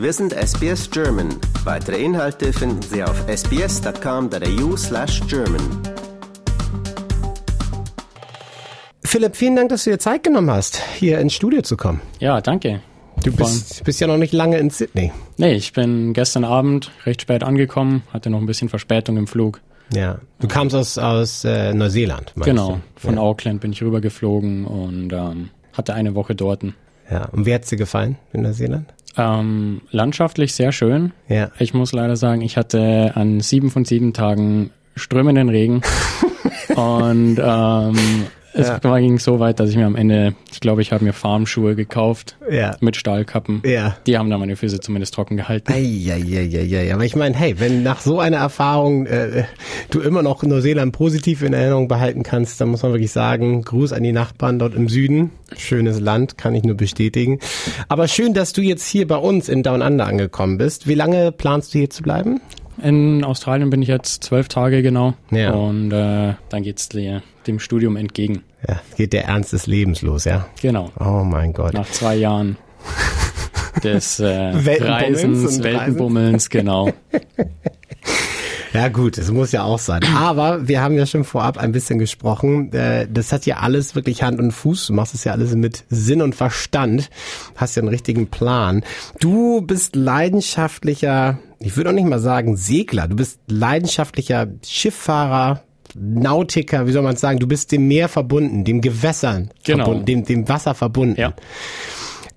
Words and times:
Wir 0.00 0.14
sind 0.14 0.32
SBS 0.32 0.90
German. 0.90 1.28
Weitere 1.64 2.02
Inhalte 2.02 2.54
finden 2.54 2.80
Sie 2.80 3.04
auf 3.04 3.22
sbs.com.au 3.28 4.74
slash 4.74 5.20
German. 5.28 5.60
Philipp, 9.04 9.36
vielen 9.36 9.56
Dank, 9.56 9.68
dass 9.68 9.84
du 9.84 9.90
dir 9.90 9.98
Zeit 9.98 10.24
genommen 10.24 10.50
hast, 10.50 10.80
hier 10.98 11.18
ins 11.18 11.34
Studio 11.34 11.60
zu 11.60 11.76
kommen. 11.76 12.00
Ja, 12.18 12.40
danke. 12.40 12.80
Du 13.22 13.30
bist, 13.30 13.84
bist 13.84 14.00
ja 14.00 14.06
noch 14.06 14.16
nicht 14.16 14.32
lange 14.32 14.56
in 14.56 14.70
Sydney. 14.70 15.12
Nee, 15.36 15.52
ich 15.52 15.74
bin 15.74 16.14
gestern 16.14 16.44
Abend 16.44 16.90
recht 17.04 17.20
spät 17.20 17.44
angekommen, 17.44 18.02
hatte 18.10 18.30
noch 18.30 18.38
ein 18.40 18.46
bisschen 18.46 18.70
Verspätung 18.70 19.18
im 19.18 19.26
Flug. 19.26 19.60
Ja, 19.92 20.18
du 20.38 20.48
kamst 20.48 20.74
aus, 20.74 20.96
aus 20.96 21.44
äh, 21.44 21.74
Neuseeland, 21.74 22.32
meinst 22.36 22.46
Genau, 22.48 22.68
du? 22.76 22.80
von 22.96 23.16
ja. 23.16 23.20
Auckland 23.20 23.60
bin 23.60 23.72
ich 23.72 23.82
rübergeflogen 23.82 24.64
und 24.64 25.12
ähm, 25.12 25.50
hatte 25.74 25.92
eine 25.92 26.14
Woche 26.14 26.34
dort. 26.34 26.62
Ja, 27.10 27.26
und 27.32 27.44
wie 27.44 27.52
hat's 27.52 27.68
dir 27.68 27.76
gefallen 27.76 28.16
in 28.32 28.42
Neuseeland? 28.42 28.86
Ähm, 29.16 29.82
landschaftlich 29.90 30.54
sehr 30.54 30.72
schön. 30.72 31.12
Ja. 31.28 31.50
Ich 31.58 31.74
muss 31.74 31.92
leider 31.92 32.16
sagen, 32.16 32.42
ich 32.42 32.56
hatte 32.56 33.12
an 33.14 33.40
sieben 33.40 33.70
von 33.70 33.84
sieben 33.84 34.12
Tagen 34.12 34.70
strömenden 34.96 35.48
Regen 35.48 35.82
und 36.76 37.38
ähm, 37.42 37.96
es 38.52 38.68
Ja. 38.68 38.98
ging 38.98 39.18
so 39.18 39.38
weit, 39.40 39.60
dass 39.60 39.70
ich 39.70 39.76
mir 39.76 39.86
am 39.86 39.96
Ende, 39.96 40.34
ich 40.52 40.60
glaube, 40.60 40.82
ich 40.82 40.92
habe 40.92 41.04
mir 41.04 41.12
Farmschuhe 41.12 41.74
gekauft 41.76 42.36
Ja. 42.50 42.76
mit 42.80 42.96
Stahlkappen. 42.96 43.62
Ja. 43.64 43.96
Die 44.06 44.18
haben 44.18 44.30
dann 44.30 44.40
meine 44.40 44.56
Füße 44.56 44.80
zumindest 44.80 45.14
trocken 45.14 45.36
gehalten. 45.36 45.72
Eieieiei. 45.72 46.92
Aber 46.92 47.04
ich 47.04 47.16
meine, 47.16 47.36
hey, 47.36 47.58
wenn 47.60 47.82
nach 47.82 48.00
so 48.00 48.18
einer 48.20 48.38
Erfahrung 48.38 49.06
äh, 49.06 49.44
du 49.90 50.00
immer 50.00 50.22
noch 50.22 50.42
Neuseeland 50.42 50.92
positiv 50.92 51.42
in 51.42 51.52
Erinnerung 51.52 51.88
behalten 51.88 52.22
kannst, 52.22 52.60
dann 52.60 52.68
muss 52.68 52.82
man 52.82 52.92
wirklich 52.92 53.12
sagen, 53.12 53.62
Gruß 53.62 53.92
an 53.92 54.02
die 54.02 54.12
Nachbarn 54.12 54.58
dort 54.58 54.74
im 54.74 54.88
Süden. 54.88 55.30
Schönes 55.56 56.00
Land, 56.00 56.38
kann 56.38 56.54
ich 56.54 56.62
nur 56.64 56.76
bestätigen. 56.76 57.38
Aber 57.88 58.08
schön, 58.08 58.34
dass 58.34 58.52
du 58.52 58.62
jetzt 58.62 58.86
hier 58.86 59.06
bei 59.06 59.16
uns 59.16 59.48
in 59.48 59.62
Down 59.62 59.82
Under 59.82 60.06
angekommen 60.06 60.58
bist. 60.58 60.86
Wie 60.86 60.94
lange 60.94 61.32
planst 61.32 61.74
du 61.74 61.78
hier 61.78 61.90
zu 61.90 62.02
bleiben? 62.02 62.40
In 62.82 63.24
Australien 63.24 63.70
bin 63.70 63.82
ich 63.82 63.88
jetzt 63.88 64.24
zwölf 64.24 64.48
Tage 64.48 64.82
genau. 64.82 65.14
Ja. 65.30 65.52
Und 65.52 65.92
äh, 65.92 66.34
dann 66.48 66.62
geht's 66.62 66.92
le- 66.92 67.22
dem 67.46 67.58
Studium 67.58 67.96
entgegen. 67.96 68.42
Ja, 68.68 68.80
geht 68.96 69.12
der 69.12 69.24
Ernst 69.24 69.52
des 69.52 69.66
Lebens 69.66 70.02
los, 70.02 70.24
ja? 70.24 70.46
Genau. 70.60 70.90
Oh 70.98 71.24
mein 71.24 71.52
Gott. 71.52 71.72
Nach 71.74 71.88
zwei 71.90 72.16
Jahren 72.16 72.56
des 73.84 74.20
äh, 74.20 74.24
Weltenbummelns 74.64 75.44
Reisens, 75.44 75.62
Weltenbummelns, 75.62 76.50
genau. 76.50 76.90
Ja 78.72 78.88
gut, 78.88 79.18
es 79.18 79.30
muss 79.32 79.50
ja 79.52 79.64
auch 79.64 79.78
sein. 79.80 80.02
Aber 80.16 80.68
wir 80.68 80.80
haben 80.80 80.94
ja 80.94 81.04
schon 81.06 81.24
vorab 81.24 81.58
ein 81.58 81.72
bisschen 81.72 81.98
gesprochen. 81.98 82.72
Äh, 82.72 83.08
Das 83.10 83.32
hat 83.32 83.44
ja 83.46 83.56
alles 83.58 83.94
wirklich 83.94 84.22
Hand 84.22 84.38
und 84.38 84.52
Fuß. 84.52 84.86
Du 84.88 84.92
machst 84.92 85.14
es 85.14 85.24
ja 85.24 85.32
alles 85.32 85.54
mit 85.56 85.84
Sinn 85.90 86.22
und 86.22 86.34
Verstand. 86.36 87.10
Hast 87.56 87.74
ja 87.76 87.82
einen 87.82 87.88
richtigen 87.88 88.28
Plan. 88.28 88.84
Du 89.18 89.60
bist 89.62 89.96
leidenschaftlicher, 89.96 91.38
ich 91.58 91.76
würde 91.76 91.90
auch 91.90 91.94
nicht 91.94 92.06
mal 92.06 92.20
sagen 92.20 92.56
Segler. 92.56 93.08
Du 93.08 93.16
bist 93.16 93.40
leidenschaftlicher 93.48 94.46
Schifffahrer, 94.64 95.62
Nautiker, 95.96 96.86
wie 96.86 96.92
soll 96.92 97.02
man 97.02 97.16
sagen? 97.16 97.40
Du 97.40 97.48
bist 97.48 97.72
dem 97.72 97.88
Meer 97.88 98.08
verbunden, 98.08 98.62
dem 98.64 98.80
Gewässern 98.80 99.50
Genau. 99.64 99.84
verbunden, 99.84 100.06
dem, 100.06 100.24
dem 100.24 100.48
Wasser 100.48 100.74
verbunden. 100.76 101.20
Ja. 101.20 101.32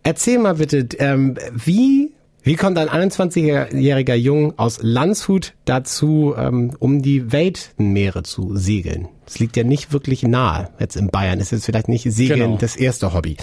Erzähl 0.01 0.39
mal 0.39 0.55
bitte, 0.55 0.87
ähm, 0.97 1.35
wie, 1.53 2.12
wie 2.43 2.55
kommt 2.55 2.77
ein 2.77 2.89
21-jähriger 2.89 4.15
Jung 4.15 4.57
aus 4.59 4.79
Landshut 4.81 5.53
dazu, 5.65 6.33
ähm, 6.37 6.75
um 6.79 7.01
die 7.01 7.31
Weltmeere 7.31 8.23
zu 8.23 8.55
segeln? 8.55 9.07
Das 9.25 9.39
liegt 9.39 9.55
ja 9.55 9.63
nicht 9.63 9.93
wirklich 9.93 10.23
nahe. 10.23 10.69
Jetzt 10.79 10.97
in 10.97 11.07
Bayern 11.09 11.39
ist 11.39 11.51
jetzt 11.51 11.65
vielleicht 11.65 11.87
nicht 11.87 12.03
Segeln 12.11 12.39
Genau. 12.39 12.57
das 12.57 12.75
erste 12.75 13.13
Hobby. 13.13 13.37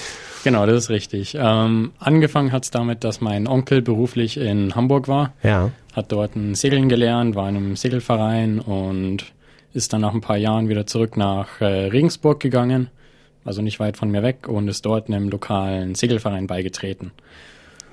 Genau, 0.44 0.66
das 0.66 0.84
ist 0.84 0.90
richtig. 0.90 1.34
Ähm, 1.38 1.92
angefangen 1.98 2.52
hat's 2.52 2.70
damit, 2.70 3.02
dass 3.04 3.20
mein 3.22 3.46
Onkel 3.48 3.80
beruflich 3.80 4.36
in 4.36 4.74
Hamburg 4.74 5.08
war, 5.08 5.32
Ja. 5.42 5.70
hat 5.94 6.12
dort 6.12 6.36
ein 6.36 6.54
Segeln 6.54 6.88
gelernt, 6.90 7.34
war 7.34 7.48
in 7.48 7.56
einem 7.56 7.76
Segelverein 7.76 8.58
und 8.60 9.32
ist 9.72 9.92
dann 9.92 10.02
nach 10.02 10.12
ein 10.14 10.20
paar 10.20 10.36
Jahren 10.36 10.68
wieder 10.68 10.86
zurück 10.86 11.16
nach 11.16 11.60
äh, 11.60 11.64
Regensburg 11.64 12.40
gegangen, 12.40 12.88
also 13.44 13.62
nicht 13.62 13.80
weit 13.80 13.96
von 13.96 14.10
mir 14.10 14.22
weg, 14.22 14.46
und 14.48 14.68
ist 14.68 14.84
dort 14.84 15.08
einem 15.08 15.28
lokalen 15.30 15.94
Segelverein 15.94 16.46
beigetreten. 16.46 17.12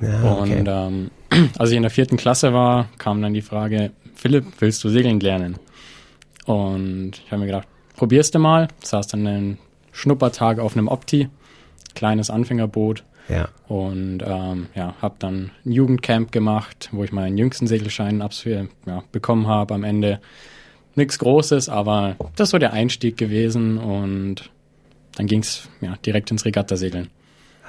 Ja 0.02 0.38
okay. 0.40 0.59
Und 0.59 0.68
ähm, 0.68 1.12
als 1.58 1.72
ich 1.72 1.75
in 1.78 1.84
der 1.84 1.91
vierten 1.91 2.18
Klasse 2.18 2.53
war, 2.53 2.90
kam 2.97 3.22
dann 3.22 3.34
die 3.34 3.41
Frage, 3.41 3.91
Philipp, 4.16 4.46
willst 4.59 4.84
du 4.84 4.90
segeln 4.90 5.19
lernen? 5.19 5.58
Und 6.46 7.12
ich 7.25 7.31
habe 7.31 7.41
mir 7.41 7.47
gedacht, 7.47 7.68
probierst 7.96 8.34
du 8.35 8.40
mal. 8.40 8.68
Saß 8.84 9.08
dann 9.08 9.28
einen 9.28 9.58
Schnuppertag 9.91 10.59
auf 10.59 10.78
einem 10.78 10.88
Opti, 10.88 11.30
kleines 11.96 12.30
Anfängerboot. 12.30 13.03
ja. 13.28 13.50
Und 13.68 14.24
ähm, 14.25 14.68
ja, 14.75 14.96
habe 15.02 15.16
dann 15.19 15.52
ein 15.66 15.72
Jugendcamp 15.72 16.31
gemacht, 16.31 16.90
wo 16.91 17.03
ich 17.03 17.12
meinen 17.12 17.38
jüngsten 17.38 17.68
Segelschein 17.68 18.22
absolviert, 18.22 18.69
ja, 18.85 19.03
bekommen 19.12 19.47
habe 19.47 19.74
am 19.74 19.84
Ende. 19.84 20.22
Nichts 20.96 21.19
Großes, 21.19 21.69
aber 21.69 22.16
das 22.35 22.53
war 22.53 22.59
der 22.59 22.74
Einstieg 22.74 23.18
gewesen 23.18 23.78
und 23.78 24.50
dann 25.16 25.28
ging's 25.28 25.69
ja, 25.81 25.96
direkt 26.06 26.31
ins 26.31 26.46
Regattasegeln. 26.46 27.09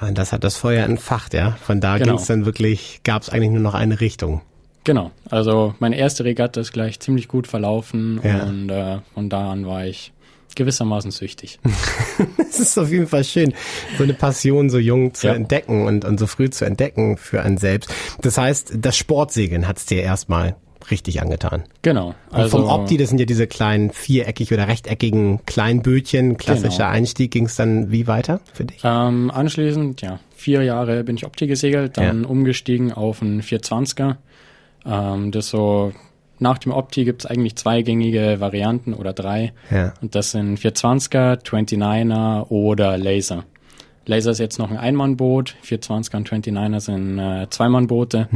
Und 0.01 0.17
das 0.17 0.31
hat 0.31 0.43
das 0.43 0.55
Feuer 0.55 0.85
entfacht, 0.85 1.33
ja. 1.33 1.57
Von 1.61 1.81
da 1.81 1.97
Genau. 1.97 2.13
ging's 2.15 2.27
dann 2.27 2.45
wirklich, 2.45 3.01
gab's 3.03 3.29
eigentlich 3.29 3.51
nur 3.51 3.59
noch 3.61 3.73
eine 3.73 3.99
Richtung. 3.99 4.41
Genau, 4.85 5.11
also 5.29 5.75
meine 5.79 5.97
erste 5.97 6.23
Regatta 6.23 6.61
ist 6.61 6.71
gleich 6.71 6.99
ziemlich 6.99 7.27
gut 7.27 7.47
verlaufen 7.47 8.19
Ja. 8.23 8.43
und 8.43 8.69
äh, 8.69 8.99
von 9.13 9.29
da 9.29 9.51
an 9.51 9.65
war 9.67 9.85
ich 9.85 10.13
gewissermaßen 10.55 11.11
süchtig. 11.11 11.59
Es 12.49 12.59
ist 12.59 12.77
auf 12.79 12.89
jeden 12.89 13.07
Fall 13.07 13.23
schön, 13.23 13.53
so 13.97 14.03
eine 14.03 14.13
Passion 14.13 14.69
so 14.69 14.79
jung 14.79 15.13
zu 15.13 15.27
Ja. 15.27 15.33
entdecken 15.33 15.85
und, 15.85 16.03
und 16.05 16.19
so 16.19 16.27
früh 16.27 16.49
zu 16.49 16.65
entdecken 16.65 17.17
für 17.17 17.41
einen 17.43 17.57
selbst. 17.57 17.93
Das 18.21 18.37
heißt, 18.37 18.73
das 18.77 18.97
Sportsegeln 18.97 19.67
hat's 19.67 19.85
dir 19.85 20.01
erstmal 20.01 20.55
richtig 20.91 21.21
angetan. 21.21 21.63
Genau, 21.81 22.15
Und 22.29 22.35
also 22.37 22.57
vom 22.59 22.67
Opti, 22.67 22.97
das 22.97 23.09
sind 23.09 23.19
ja 23.19 23.25
diese 23.25 23.47
kleinen 23.47 23.91
viereckig 23.91 24.51
oder 24.53 24.67
rechteckigen 24.67 25.45
Kleinbötchen, 25.45 26.37
klassischer 26.37 26.77
Genau. 26.85 26.89
Einstieg, 26.89 27.31
ging's 27.31 27.55
dann 27.55 27.91
wie 27.91 28.07
weiter 28.07 28.39
für 28.53 28.65
dich? 28.65 28.81
ähm, 28.83 29.29
anschließend, 29.31 30.01
ja, 30.01 30.19
vier 30.35 30.63
Jahre 30.63 31.03
bin 31.03 31.15
ich 31.17 31.25
Opti 31.25 31.47
gesegelt, 31.47 31.97
dann 31.97 32.23
Ja. 32.23 32.29
umgestiegen 32.29 32.91
auf 32.93 33.21
einen 33.21 33.41
420er. 33.41 34.15
Ähm, 34.85 35.31
das 35.31 35.49
so, 35.49 35.91
nach 36.39 36.57
dem 36.57 36.71
Opti 36.71 37.03
gibt's 37.03 37.25
eigentlich 37.25 37.55
zwei 37.57 37.81
gängige 37.81 38.39
Varianten 38.39 38.93
oder 38.93 39.11
drei. 39.13 39.51
Ja. 39.69 39.93
Und 40.01 40.15
das 40.15 40.31
sind 40.31 40.57
420er, 40.57 41.43
29er 41.43 42.49
oder 42.49 42.97
Laser. 42.97 43.43
Laser 44.05 44.31
ist 44.31 44.39
jetzt 44.39 44.57
noch 44.57 44.71
ein 44.71 44.77
Einmannboot, 44.77 45.55
420er 45.63 46.15
und 46.15 46.29
29er 46.29 46.79
sind 46.79 47.19
äh, 47.19 47.47
Zweimannboote. 47.49 48.27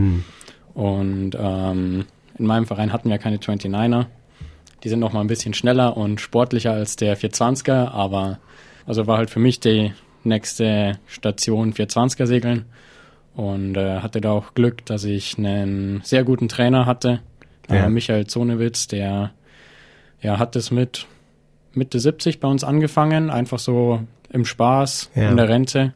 Und 0.74 1.32
ähm, 1.40 2.06
in 2.38 2.46
meinem 2.46 2.66
Verein 2.66 2.92
hatten 2.94 3.10
wir 3.10 3.18
keine 3.18 3.38
29er. 3.38 4.06
Die 4.84 4.90
sind 4.90 5.00
noch 5.00 5.14
mal 5.14 5.22
ein 5.22 5.28
bisschen 5.28 5.54
schneller 5.54 5.96
und 5.96 6.20
sportlicher 6.20 6.74
als 6.74 6.96
der 6.96 7.18
420er, 7.18 7.90
aber 7.92 8.40
also 8.86 9.08
war 9.08 9.18
halt 9.18 9.30
für 9.30 9.40
mich 9.40 9.60
die 9.60 9.94
nächste 10.24 11.00
Station 11.08 11.74
420er 11.74 12.26
segeln 12.26 12.66
und 13.36 13.76
äh, 13.78 14.00
hatte 14.00 14.20
da 14.22 14.32
auch 14.32 14.54
Glück, 14.54 14.86
dass 14.86 15.04
ich 15.06 15.38
einen 15.38 16.02
sehr 16.04 16.24
guten 16.24 16.50
Trainer 16.50 16.86
hatte, 16.86 17.22
Ja. 17.70 17.86
äh, 17.86 17.90
Michael 17.90 18.28
Zonewitz, 18.28 18.88
der 18.88 19.32
ja 20.22 20.38
hat 20.40 20.56
es 20.56 20.70
mit 20.72 21.08
Mitte 21.74 22.00
70 22.00 22.40
bei 22.40 22.48
uns 22.48 22.64
angefangen, 22.64 23.30
einfach 23.30 23.60
so 23.60 24.02
im 24.32 24.46
Spaß 24.46 25.12
Ja. 25.16 25.30
in 25.30 25.38
der 25.38 25.48
Rente 25.50 25.94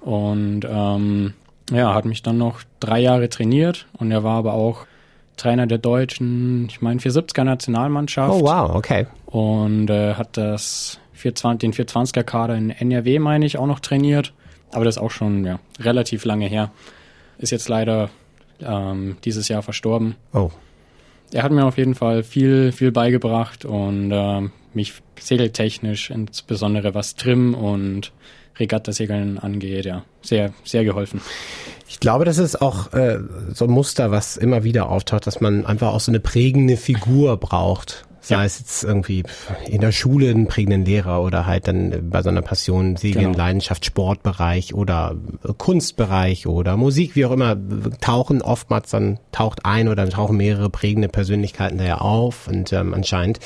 und 0.00 0.62
ähm, 0.68 1.34
ja, 1.70 1.94
hat 1.94 2.04
mich 2.06 2.22
dann 2.22 2.38
noch 2.38 2.60
drei 2.80 3.00
Jahre 3.00 3.28
trainiert 3.28 3.86
und 3.92 4.10
er 4.10 4.24
war 4.24 4.36
aber 4.38 4.54
auch 4.54 4.86
Trainer 5.40 5.66
der 5.66 5.78
deutschen, 5.78 6.66
ich 6.68 6.82
meine 6.82 7.00
470er 7.00 7.44
Nationalmannschaft 7.44 8.32
Oh 8.32 8.42
wow, 8.42 8.74
okay. 8.74 9.06
und 9.26 9.88
äh, 9.88 10.14
hat 10.14 10.36
das 10.36 11.00
420, 11.14 11.58
den 11.76 11.86
420er 11.86 12.22
Kader 12.22 12.56
in 12.56 12.70
NRW, 12.70 13.18
meine 13.18 13.46
ich, 13.46 13.58
auch 13.58 13.66
noch 13.66 13.80
trainiert. 13.80 14.32
Aber 14.72 14.84
das 14.84 14.96
ist 14.96 15.02
auch 15.02 15.10
schon 15.10 15.44
ja, 15.44 15.58
relativ 15.80 16.24
lange 16.24 16.46
her. 16.46 16.70
Ist 17.38 17.50
jetzt 17.50 17.68
leider 17.68 18.10
ähm, 18.60 19.16
dieses 19.24 19.48
Jahr 19.48 19.62
verstorben. 19.62 20.14
Oh. 20.32 20.50
Er 21.32 21.42
hat 21.42 21.52
mir 21.52 21.64
auf 21.64 21.78
jeden 21.78 21.94
Fall 21.94 22.22
viel, 22.22 22.72
viel 22.72 22.92
beigebracht 22.92 23.64
und 23.64 24.10
ähm, 24.12 24.52
mich 24.74 24.94
segeltechnisch, 25.18 26.10
insbesondere 26.10 26.94
was 26.94 27.14
Trim 27.14 27.54
und 27.54 28.12
Regattasegeln 28.60 29.38
angeht, 29.38 29.86
ja, 29.86 30.04
sehr, 30.22 30.52
sehr 30.64 30.84
geholfen. 30.84 31.20
Ich 31.88 31.98
glaube, 31.98 32.24
das 32.24 32.38
ist 32.38 32.62
auch 32.62 32.92
äh, 32.92 33.18
so 33.52 33.64
ein 33.64 33.70
Muster, 33.70 34.10
was 34.10 34.36
immer 34.36 34.62
wieder 34.62 34.88
auftaucht, 34.88 35.26
dass 35.26 35.40
man 35.40 35.66
einfach 35.66 35.88
auch 35.88 36.00
so 36.00 36.12
eine 36.12 36.20
prägende 36.20 36.76
Figur 36.76 37.36
braucht. 37.36 38.06
Sei 38.22 38.34
Ja. 38.36 38.44
es 38.44 38.58
jetzt 38.58 38.84
irgendwie 38.84 39.22
in 39.66 39.80
der 39.80 39.92
Schule 39.92 40.30
einen 40.30 40.46
prägenden 40.46 40.84
Lehrer 40.84 41.22
oder 41.22 41.46
halt 41.46 41.68
dann 41.68 42.10
bei 42.10 42.22
so 42.22 42.28
einer 42.28 42.42
Passion, 42.42 42.96
Segeln, 42.96 43.26
Genau. 43.32 43.38
Leidenschaft, 43.38 43.84
Sportbereich 43.86 44.74
oder 44.74 45.16
Kunstbereich 45.58 46.46
oder 46.46 46.76
Musik, 46.76 47.14
wie 47.16 47.24
auch 47.26 47.30
immer, 47.30 47.56
tauchen 48.00 48.42
oftmals 48.42 48.90
dann 48.90 49.18
taucht 49.32 49.64
ein 49.64 49.88
oder 49.88 50.08
tauchen 50.08 50.36
mehrere 50.36 50.68
prägende 50.70 51.08
Persönlichkeiten 51.08 51.78
da 51.78 51.84
ja 51.84 51.98
auf 51.98 52.48
und 52.48 52.72
ähm, 52.72 52.92
anscheinend 52.94 53.38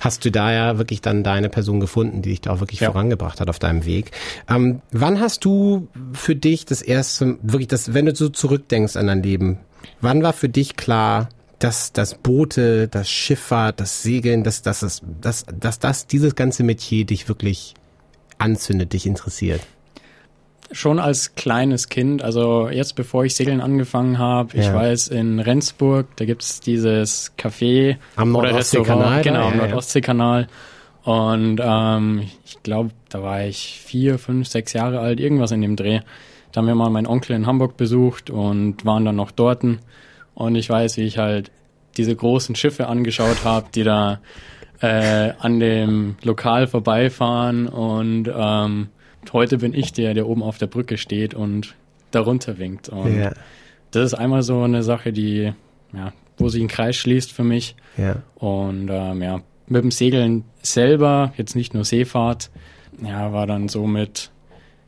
hast 0.00 0.24
du 0.24 0.30
da 0.30 0.52
ja 0.52 0.78
wirklich 0.78 1.00
dann 1.00 1.22
deine 1.24 1.48
Person 1.48 1.80
gefunden, 1.80 2.20
die 2.22 2.30
dich 2.30 2.40
da 2.42 2.52
auch 2.52 2.60
wirklich 2.60 2.80
Ja. 2.80 2.90
vorangebracht 2.90 3.40
hat 3.40 3.48
auf 3.48 3.58
deinem 3.58 3.84
Weg. 3.86 4.10
Ähm, 4.50 4.82
wann 4.90 5.20
hast 5.20 5.44
du 5.44 5.88
für 6.12 6.36
dich 6.36 6.66
das 6.66 6.82
erste, 6.82 7.38
wirklich 7.42 7.68
das, 7.68 7.94
wenn 7.94 8.06
du 8.06 8.14
so 8.14 8.28
zurückdenkst 8.28 8.96
an 8.96 9.06
dein 9.06 9.22
Leben, 9.22 9.58
Wann 10.00 10.22
war 10.22 10.32
für 10.32 10.48
dich 10.48 10.76
klar, 10.76 11.28
dass 11.62 11.92
das 11.92 12.16
Boote, 12.16 12.88
das 12.88 13.08
Schifffahrt, 13.08 13.78
das 13.78 14.02
Segeln, 14.02 14.42
dass, 14.42 14.62
dass, 14.62 14.80
dass, 14.80 15.02
dass, 15.20 15.46
dass 15.46 15.78
das, 15.78 16.06
dieses 16.06 16.34
ganze 16.34 16.64
Metier 16.64 17.04
dich 17.04 17.28
wirklich 17.28 17.74
anzündet, 18.38 18.92
dich 18.92 19.06
interessiert? 19.06 19.60
Schon 20.72 20.98
als 20.98 21.34
kleines 21.34 21.88
Kind, 21.88 22.22
also 22.22 22.68
jetzt 22.68 22.96
bevor 22.96 23.24
ich 23.24 23.36
Segeln 23.36 23.60
angefangen 23.60 24.18
habe, 24.18 24.56
ich 24.56 24.66
Ja. 24.66 24.74
weiß, 24.74 25.08
in 25.08 25.38
Rendsburg, 25.38 26.06
da 26.16 26.24
gibt's 26.24 26.60
dieses 26.60 27.32
Café 27.38 27.96
Am 28.16 28.32
Nordostseekanal 28.32 29.22
genau, 29.22 29.48
am 29.48 29.58
ja. 29.58 29.66
Nordostseekanal. 29.66 30.48
Und 31.04 31.60
ähm, 31.62 32.28
ich 32.44 32.62
glaube, 32.62 32.90
da 33.08 33.22
war 33.22 33.44
ich 33.44 33.80
vier, 33.84 34.18
fünf, 34.18 34.48
sechs 34.48 34.72
Jahre 34.72 35.00
alt, 35.00 35.20
irgendwas 35.20 35.50
in 35.52 35.60
dem 35.60 35.76
Dreh. 35.76 36.00
Da 36.52 36.58
haben 36.58 36.66
wir 36.66 36.74
mal 36.74 36.90
meinen 36.90 37.06
Onkel 37.06 37.36
in 37.36 37.46
Hamburg 37.46 37.76
besucht 37.76 38.30
und 38.30 38.84
waren 38.84 39.04
dann 39.04 39.16
noch 39.16 39.30
dorten. 39.30 39.80
Und 40.34 40.54
ich 40.54 40.68
weiß, 40.68 40.96
wie 40.96 41.02
ich 41.02 41.18
halt 41.18 41.50
diese 41.96 42.14
großen 42.14 42.54
Schiffe 42.54 42.88
angeschaut 42.88 43.44
habe, 43.44 43.66
die 43.74 43.84
da 43.84 44.20
äh, 44.80 45.32
an 45.38 45.60
dem 45.60 46.16
Lokal 46.22 46.66
vorbeifahren. 46.66 47.68
Und 47.68 48.30
ähm, 48.34 48.88
heute 49.32 49.58
bin 49.58 49.74
ich 49.74 49.92
der, 49.92 50.14
der 50.14 50.26
oben 50.26 50.42
auf 50.42 50.58
der 50.58 50.66
Brücke 50.66 50.96
steht 50.96 51.34
und 51.34 51.74
darunter 52.10 52.58
winkt. 52.58 52.88
Und 52.88 53.18
Ja, 53.18 53.32
das 53.90 54.06
ist 54.06 54.14
einmal 54.14 54.42
so 54.42 54.62
eine 54.62 54.82
Sache, 54.82 55.12
die, 55.12 55.52
ja, 55.92 56.12
wo 56.38 56.48
sich 56.48 56.62
ein 56.62 56.68
Kreis 56.68 56.96
schließt 56.96 57.32
für 57.32 57.44
mich. 57.44 57.76
ja. 57.96 58.16
Und 58.36 58.88
ähm, 58.90 59.22
ja, 59.22 59.40
mit 59.66 59.82
dem 59.82 59.90
Segeln 59.90 60.44
selber, 60.62 61.32
jetzt 61.36 61.54
nicht 61.54 61.74
nur 61.74 61.84
Seefahrt, 61.84 62.50
ja, 63.02 63.32
war 63.32 63.46
dann 63.46 63.68
so 63.68 63.86
mit 63.86 64.30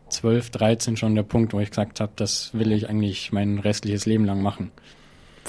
12, 0.08 0.50
13 0.50 0.96
schon 0.96 1.14
der 1.14 1.22
Punkt, 1.22 1.52
wo 1.52 1.60
ich 1.60 1.70
gesagt 1.70 2.00
habe, 2.00 2.12
das 2.16 2.50
will 2.54 2.72
ich 2.72 2.88
eigentlich 2.88 3.32
mein 3.32 3.58
restliches 3.58 4.06
Leben 4.06 4.24
lang 4.24 4.42
machen. 4.42 4.70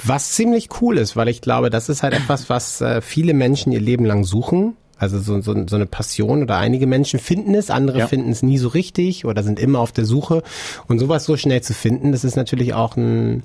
Was 0.04 0.32
ziemlich 0.34 0.70
cool 0.82 0.98
ist, 0.98 1.16
weil 1.16 1.28
ich 1.30 1.42
glaube, 1.42 1.70
das 1.70 1.90
ist 1.90 2.04
halt 2.04 2.14
etwas, 2.14 2.50
was 2.50 2.82
äh, 2.82 3.02
viele 3.02 3.34
Menschen 3.34 3.72
ihr 3.72 3.82
Leben 3.82 4.06
lang 4.06 4.24
suchen. 4.24 4.76
Also 4.98 5.20
so, 5.20 5.42
so, 5.42 5.54
so 5.68 5.76
eine 5.76 5.86
Passion 5.86 6.42
oder 6.42 6.58
einige 6.58 6.88
Menschen 6.88 7.20
finden 7.20 7.54
es, 7.54 7.70
andere 7.70 8.00
Ja. 8.00 8.08
finden 8.08 8.32
es 8.32 8.44
nie 8.44 8.58
so 8.58 8.70
richtig 8.70 9.26
oder 9.26 9.44
sind 9.44 9.60
immer 9.60 9.80
auf 9.80 9.92
der 9.92 10.06
Suche. 10.06 10.42
Und 10.88 11.00
sowas 11.00 11.26
so 11.26 11.36
schnell 11.36 11.62
zu 11.62 11.74
finden, 11.74 12.14
das 12.14 12.24
ist 12.24 12.38
natürlich 12.38 12.74
auch 12.74 12.96
ein 12.96 13.44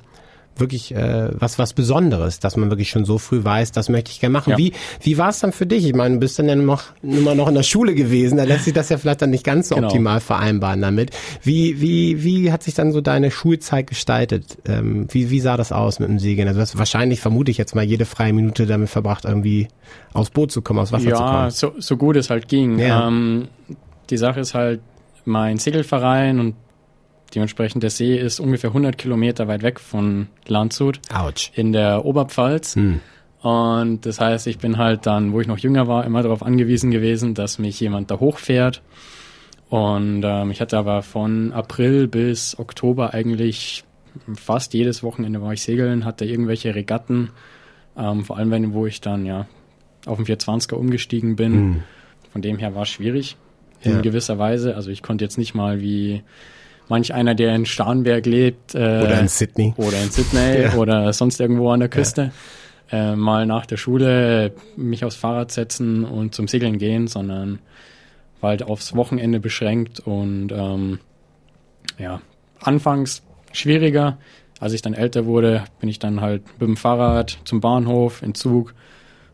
wirklich 0.61 0.95
äh, 0.95 1.29
was 1.33 1.59
was 1.59 1.73
Besonderes, 1.73 2.39
dass 2.41 2.57
man 2.57 2.71
wirklich 2.71 2.91
schon 2.91 3.05
so 3.05 3.19
früh 3.19 3.43
weiß, 3.43 3.73
das 3.73 3.89
möchte 3.89 4.11
ich 4.11 4.21
gerne 4.21 4.33
machen. 4.33 4.51
Ja. 4.51 4.59
Wie 4.59 4.73
wie 5.03 5.19
war 5.19 5.31
es 5.31 5.41
dann 5.41 5.53
für 5.53 5.67
dich? 5.67 5.85
Ich 5.87 5.95
meine, 5.95 6.15
du 6.15 6.21
bist 6.21 6.39
dann 6.39 6.49
ja 6.49 6.55
noch 6.55 6.85
immer 7.03 7.35
noch 7.35 7.49
in 7.49 7.55
der 7.55 7.63
Schule 7.63 7.95
gewesen, 7.95 8.37
da 8.37 8.45
lässt 8.45 8.65
sich 8.67 8.75
das 8.75 8.89
ja 8.91 8.99
vielleicht 8.99 9.23
dann 9.23 9.31
nicht 9.31 9.45
ganz 9.45 9.69
so 9.69 9.75
Genau. 9.75 9.89
optimal 9.89 10.21
vereinbaren 10.21 10.81
damit. 10.81 11.11
Wie 11.43 11.81
wie 11.81 12.23
wie 12.23 12.53
hat 12.53 12.63
sich 12.63 12.75
dann 12.75 12.93
so 12.93 13.01
deine 13.01 13.31
Schulzeit 13.31 13.87
gestaltet? 13.87 14.59
Ähm, 14.67 15.07
wie 15.11 15.31
wie 15.31 15.41
sah 15.41 15.57
das 15.57 15.73
aus 15.73 15.99
mit 15.99 16.09
dem 16.09 16.19
Segeln? 16.19 16.47
Also 16.49 16.59
du 16.59 16.63
hast 16.63 16.79
wahrscheinlich 16.79 17.21
vermute 17.21 17.51
ich 17.51 17.59
jetzt 17.59 17.75
mal 17.75 17.85
jede 17.85 18.05
freie 18.05 18.33
Minute 18.33 18.67
damit 18.67 18.89
verbracht, 18.91 19.25
irgendwie 19.25 19.69
aufs 20.13 20.31
Boot 20.31 20.53
zu 20.53 20.63
kommen, 20.63 20.79
aufs 20.81 20.93
Wasser 20.93 21.05
zu 21.05 21.11
Ja, 21.11 21.31
kommen. 21.39 21.51
so, 21.51 21.73
so 21.79 21.97
gut 21.97 22.17
es 22.17 22.31
halt 22.31 22.49
ging. 22.49 22.79
Ja. 22.79 23.09
Ähm, 23.09 23.49
die 24.11 24.17
Sache 24.17 24.41
ist 24.41 24.55
halt, 24.55 24.81
mein 25.25 25.59
Segelverein 25.59 26.41
und 26.41 26.55
dementsprechend 27.35 27.83
der 27.83 27.91
See 27.91 28.17
ist 28.17 28.41
ungefähr 28.41 28.71
100 28.71 28.97
Kilometer 28.99 29.49
weit 29.49 29.63
weg 29.63 29.81
von 29.81 30.29
Landshut 30.47 31.01
Autsch. 31.13 31.51
in 31.55 31.73
der 31.73 32.05
Oberpfalz. 32.05 32.77
Hm. 32.77 33.01
Und 33.43 34.05
das 34.05 34.21
heißt, 34.21 34.47
ich 34.47 34.59
bin 34.59 34.77
halt 34.77 35.07
dann, 35.07 35.33
wo 35.33 35.41
ich 35.41 35.47
noch 35.47 35.59
jünger 35.59 35.87
war, 35.89 36.05
immer 36.05 36.23
darauf 36.23 36.43
angewiesen 36.43 36.91
gewesen, 36.91 37.35
dass 37.35 37.59
mich 37.59 37.81
jemand 37.81 38.11
da 38.11 38.21
hochfährt. 38.21 38.83
Und 39.71 40.23
ähm, 40.25 40.51
ich 40.51 40.61
hatte 40.61 40.77
aber 40.77 41.03
von 41.03 41.53
April 41.53 42.07
bis 42.09 42.59
Oktober 42.59 43.15
eigentlich 43.15 43.85
fast 44.35 44.75
jedes 44.75 45.03
Wochenende 45.03 45.41
war 45.41 45.53
ich 45.53 45.63
segeln, 45.63 46.05
hatte 46.05 46.25
irgendwelche 46.25 46.75
Regatten, 46.75 47.31
ähm, 47.97 48.25
vor 48.25 48.37
allem 48.37 48.51
wenn, 48.51 48.73
wo 48.75 48.87
ich 48.87 49.01
dann 49.01 49.25
ja 49.25 49.47
auf 50.07 50.17
den 50.21 50.27
420er 50.27 50.75
umgestiegen 50.75 51.37
bin. 51.37 51.53
Hm. 51.53 51.83
Von 52.33 52.43
dem 52.43 52.59
her 52.59 52.75
war 52.75 52.83
es 52.83 52.89
schwierig 52.89 53.37
in 53.83 53.93
Ja. 53.93 54.01
gewisser 54.03 54.39
Weise. 54.39 54.75
Also 54.77 54.91
ich 54.91 55.03
konnte 55.03 55.25
jetzt 55.25 55.39
nicht 55.39 55.55
mal 55.55 55.81
wie 55.81 56.23
manch 56.91 57.15
einer, 57.15 57.35
der 57.35 57.55
in 57.55 57.65
Starnberg 57.65 58.27
lebt, 58.27 58.75
äh, 58.75 58.79
Oder 58.79 59.21
in 59.21 59.29
Sydney. 59.29 59.73
oder 59.79 60.03
in 60.03 60.11
Sydney 60.11 60.63
Ja. 60.65 60.75
oder 60.75 61.13
sonst 61.15 61.41
irgendwo 61.41 61.71
an 61.71 61.81
der 61.81 61.89
Küste, 61.89 62.33
äh, 62.93 63.17
mal 63.17 63.47
nach 63.47 63.65
der 63.65 63.79
Schule 63.79 64.53
mich 64.77 65.05
aufs 65.05 65.17
Fahrrad 65.17 65.51
setzen 65.53 66.05
und 66.05 66.35
zum 66.35 66.47
Segeln 66.49 66.77
gehen, 66.79 67.07
sondern 67.07 67.61
war 68.43 68.51
halt 68.51 68.63
aufs 68.63 68.95
Wochenende 68.95 69.41
beschränkt 69.41 70.01
und 70.01 70.51
ähm, 70.53 70.99
ja, 71.99 72.21
anfangs 72.61 73.23
schwieriger. 73.53 74.19
Als 74.59 74.73
ich 74.75 74.83
dann 74.83 74.93
älter 74.93 75.25
wurde, 75.25 75.65
bin 75.81 75.89
ich 75.89 75.99
dann 75.99 76.21
halt 76.21 76.43
mit 76.59 76.69
dem 76.69 76.77
Fahrrad 76.77 77.39
zum 77.45 77.61
Bahnhof, 77.61 78.23
in 78.23 78.35
Zug 78.35 78.75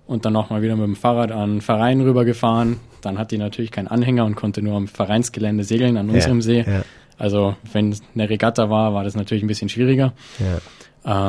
und 0.06 0.24
dann 0.24 0.32
nochmal 0.32 0.62
wieder 0.62 0.76
mit 0.76 0.84
dem 0.86 0.94
Fahrrad 0.96 1.32
an 1.32 1.54
den 1.56 1.60
Verein 1.62 2.00
rübergefahren. 2.00 2.76
Dann 3.00 3.18
hat 3.18 3.30
die 3.32 3.38
natürlich 3.38 3.70
keinen 3.72 3.88
Anhänger 3.88 4.24
und 4.24 4.36
konnte 4.36 4.62
nur 4.62 4.76
am 4.76 4.86
Vereinsgelände 4.86 5.64
segeln 5.64 5.96
an 5.96 6.10
unserem 6.10 6.42
See. 6.42 6.64
Ja, 6.66 6.82
Also 7.18 7.56
wenn 7.72 7.92
es 7.92 8.02
eine 8.14 8.28
Regatta 8.28 8.68
war, 8.70 8.92
war 8.94 9.04
das 9.04 9.14
natürlich 9.16 9.42
ein 9.44 9.48
bisschen 9.48 9.68
schwieriger. 9.68 10.12
ja. 10.38 10.58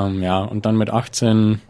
Ähm, 0.08 0.24
ja, 0.24 0.40
und 0.40 0.66
dann 0.66 0.76
mit 0.76 0.90
18, 0.90 1.62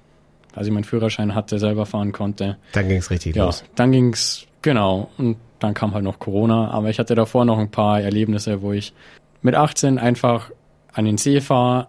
als 0.56 0.66
ich 0.66 0.72
meinen 0.74 0.86
Führerschein 0.86 1.36
hatte, 1.36 1.60
selber 1.60 1.86
fahren 1.86 2.14
konnte, 2.14 2.56
Dann 2.72 2.88
ging's 2.88 3.12
richtig 3.12 3.36
ja, 3.36 3.44
los. 3.46 3.66
dann 3.76 3.92
ging's 3.92 4.46
genau. 4.62 5.10
Und 5.18 5.36
dann 5.60 5.74
kam 5.74 5.94
halt 5.94 6.06
noch 6.06 6.18
Corona. 6.18 6.72
Aber 6.72 6.90
ich 6.90 7.00
hatte 7.00 7.16
davor 7.16 7.44
noch 7.44 7.60
ein 7.60 7.70
paar 7.70 8.00
Erlebnisse, 8.00 8.62
wo 8.62 8.72
ich 8.72 8.94
mit 9.42 9.56
18 9.56 10.00
einfach 10.00 10.52
an 10.94 11.04
den 11.04 11.18
See 11.18 11.42
fahre, 11.42 11.88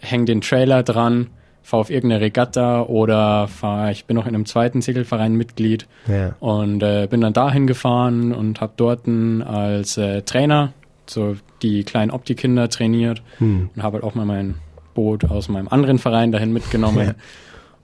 häng 0.00 0.26
den 0.26 0.42
Trailer 0.42 0.82
dran, 0.82 1.28
fahre 1.62 1.80
auf 1.80 1.88
irgendeine 1.90 2.20
Regatta 2.20 2.82
oder 2.82 3.48
fahr, 3.48 3.90
ich 3.90 4.04
bin 4.04 4.16
noch 4.16 4.26
in 4.26 4.34
einem 4.34 4.44
zweiten 4.44 4.82
Segelverein 4.82 5.34
Mitglied 5.34 5.86
Ja. 6.06 6.34
und 6.40 6.82
äh, 6.82 7.06
bin 7.08 7.22
dann 7.22 7.32
dahin 7.32 7.66
gefahren 7.66 8.34
und 8.34 8.60
habe 8.60 8.74
dort 8.76 9.08
als 9.48 9.96
äh, 9.96 10.20
Trainer 10.22 10.74
so 11.10 11.36
die 11.62 11.84
kleinen 11.84 12.10
Opti-Kinder 12.10 12.68
trainiert 12.68 13.22
Hm. 13.38 13.70
und 13.74 13.82
habe 13.82 13.94
halt 13.96 14.04
auch 14.04 14.14
mal 14.14 14.26
mein 14.26 14.56
Boot 14.94 15.24
aus 15.24 15.48
meinem 15.48 15.68
anderen 15.68 15.98
Verein 15.98 16.32
dahin 16.32 16.52
mitgenommen. 16.52 17.14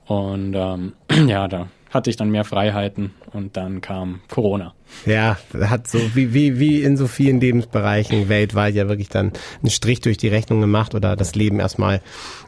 Und 0.07 0.55
ähm, 0.55 0.93
ja, 1.27 1.47
da 1.47 1.67
hatte 1.89 2.09
ich 2.09 2.17
dann 2.17 2.31
mehr 2.31 2.43
Freiheiten 2.43 3.11
und 3.33 3.55
dann 3.55 3.81
kam 3.81 4.21
Corona. 4.29 4.73
Ja, 5.05 5.37
hat 5.59 5.87
so 5.87 5.99
wie, 6.15 6.33
wie, 6.33 6.59
wie 6.59 6.81
in 6.83 6.97
so 6.97 7.07
vielen 7.07 7.39
Lebensbereichen 7.39 8.27
weltweit 8.27 8.75
ja 8.75 8.89
wirklich 8.89 9.09
dann 9.09 9.31
einen 9.61 9.69
Strich 9.69 10.01
durch 10.01 10.17
die 10.17 10.27
Rechnung 10.29 10.59
gemacht 10.61 10.95
oder 10.95 11.15
das 11.15 11.35
Leben 11.35 11.59
erstmal 11.59 12.01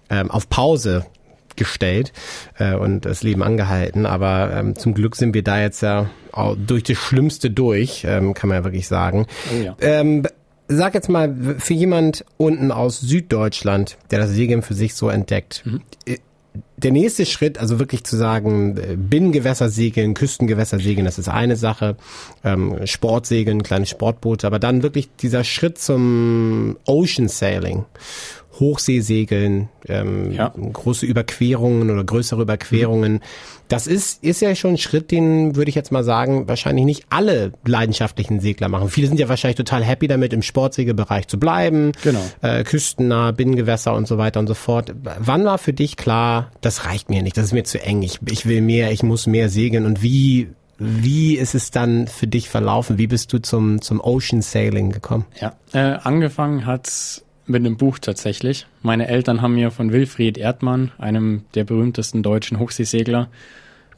ähm, 0.10 0.32
auf 0.32 0.50
Pause 0.50 1.06
gestellt 1.56 2.12
äh, 2.58 2.74
und 2.76 3.06
das 3.06 3.22
Leben 3.24 3.44
angehalten. 3.44 4.06
Aber 4.06 4.52
ähm, 4.54 4.76
zum 4.76 4.94
Glück 4.94 5.16
sind 5.16 5.34
wir 5.34 5.44
da 5.44 5.62
jetzt 5.62 5.82
ja 5.82 6.10
auch 6.32 6.56
durch 6.58 6.84
das 6.84 6.98
Schlimmste 6.98 7.52
durch, 7.52 8.06
ähm, 8.08 8.34
kann 8.34 8.50
man 8.50 8.60
ja 8.60 8.64
wirklich 8.64 8.88
sagen. 8.88 9.28
Oh 9.54 9.64
ja. 9.64 9.76
Ähm, 9.80 10.26
sag 10.68 10.94
jetzt 10.94 11.10
mal, 11.10 11.58
für 11.60 11.74
jemand 11.74 12.26
unten 12.38 12.72
aus 12.72 13.00
Süddeutschland, 13.00 13.98
der 14.12 14.20
das 14.20 14.32
Segeln 14.32 14.62
für 14.62 14.74
sich 14.74 14.96
so 14.96 15.10
entdeckt, 15.10 15.64
äh, 16.06 16.18
der 16.78 16.92
nächste 16.92 17.26
Schritt, 17.26 17.58
also 17.58 17.80
wirklich 17.80 18.04
zu 18.04 18.18
sagen, 18.18 18.78
äh, 18.78 18.96
Binnengewässer 18.96 19.70
segeln, 19.70 20.14
Küstengewässer 20.14 20.80
segeln, 20.80 21.06
das 21.06 21.18
ist 21.18 21.30
eine 21.30 21.56
Sache, 21.56 21.96
ähm, 22.44 22.86
Sportsegeln, 22.86 23.64
kleine 23.64 23.86
Sportboote, 23.86 24.46
aber 24.46 24.60
dann 24.60 24.84
wirklich 24.84 25.10
dieser 25.20 25.44
Schritt 25.44 25.78
zum 25.78 26.78
Ocean 26.86 27.28
Sailing, 27.28 27.86
Hochseesegeln, 28.60 29.70
ähm, 29.88 30.32
Ja. 30.32 30.50
große 30.50 31.06
Überquerungen 31.06 31.90
oder 31.90 32.04
größere 32.04 32.42
Überquerungen, 32.44 33.22
das 33.68 33.88
ist, 33.88 34.24
ist 34.24 34.42
ja 34.42 34.54
schon 34.56 34.72
ein 34.72 34.78
Schritt, 34.78 35.10
den 35.10 35.56
würde 35.56 35.70
ich 35.70 35.76
jetzt 35.76 35.92
mal 35.92 36.04
sagen, 36.04 36.48
wahrscheinlich 36.48 36.86
nicht 36.86 37.06
alle 37.10 37.54
leidenschaftlichen 37.66 38.40
Segler 38.40 38.70
machen. 38.70 38.90
Viele 38.90 39.08
sind 39.08 39.20
ja 39.20 39.30
wahrscheinlich 39.30 39.58
total 39.58 39.84
happy 39.84 40.08
damit, 40.08 40.34
im 40.34 40.42
Sportsegelbereich 40.44 41.28
zu 41.28 41.40
bleiben. 41.40 41.92
Genau. 42.04 42.22
Äh, 42.42 42.64
küstennah, 42.64 43.32
Binnengewässer 43.32 43.94
und 43.96 44.08
so 44.08 44.18
weiter 44.18 44.40
und 44.40 44.48
so 44.48 44.54
fort. 44.54 44.94
Wann 45.20 45.46
war 45.46 45.58
für 45.58 45.74
dich 45.74 45.98
klar, 45.98 46.52
das 46.62 46.86
reicht 46.86 47.10
mir 47.10 47.24
nicht, 47.24 47.38
das 47.38 47.46
ist 47.46 47.54
mir 47.54 47.64
zu 47.64 47.82
eng, 47.82 48.04
ich, 48.04 48.20
ich 48.30 48.46
will 48.46 48.62
mehr, 48.62 48.92
ich 48.92 49.02
muss 49.02 49.26
mehr 49.26 49.50
segeln 49.50 49.86
und 49.86 50.04
wie, 50.04 50.50
wie 50.78 51.36
ist 51.36 51.56
es 51.56 51.72
dann 51.72 52.08
für 52.08 52.28
dich 52.28 52.50
verlaufen? 52.50 52.98
Wie 52.98 53.08
bist 53.08 53.32
du 53.34 53.40
zum, 53.40 53.82
zum 53.82 54.02
Ocean 54.02 54.42
Sailing 54.42 54.92
gekommen? 54.92 55.26
Ja. 55.40 55.54
Äh, 55.72 55.98
angefangen 56.04 56.66
hat's 56.66 57.24
mit 57.46 57.60
einem 57.60 57.78
Buch 57.78 58.00
tatsächlich. 58.00 58.68
Meine 58.82 59.08
Eltern 59.08 59.42
haben 59.42 59.56
mir 59.56 59.72
von 59.72 59.92
Wilfried 59.92 60.38
Erdmann, 60.38 60.92
einem 60.98 61.44
der 61.56 61.64
berühmtesten 61.64 62.24
deutschen 62.24 62.60
Hochseesegler, 62.60 63.28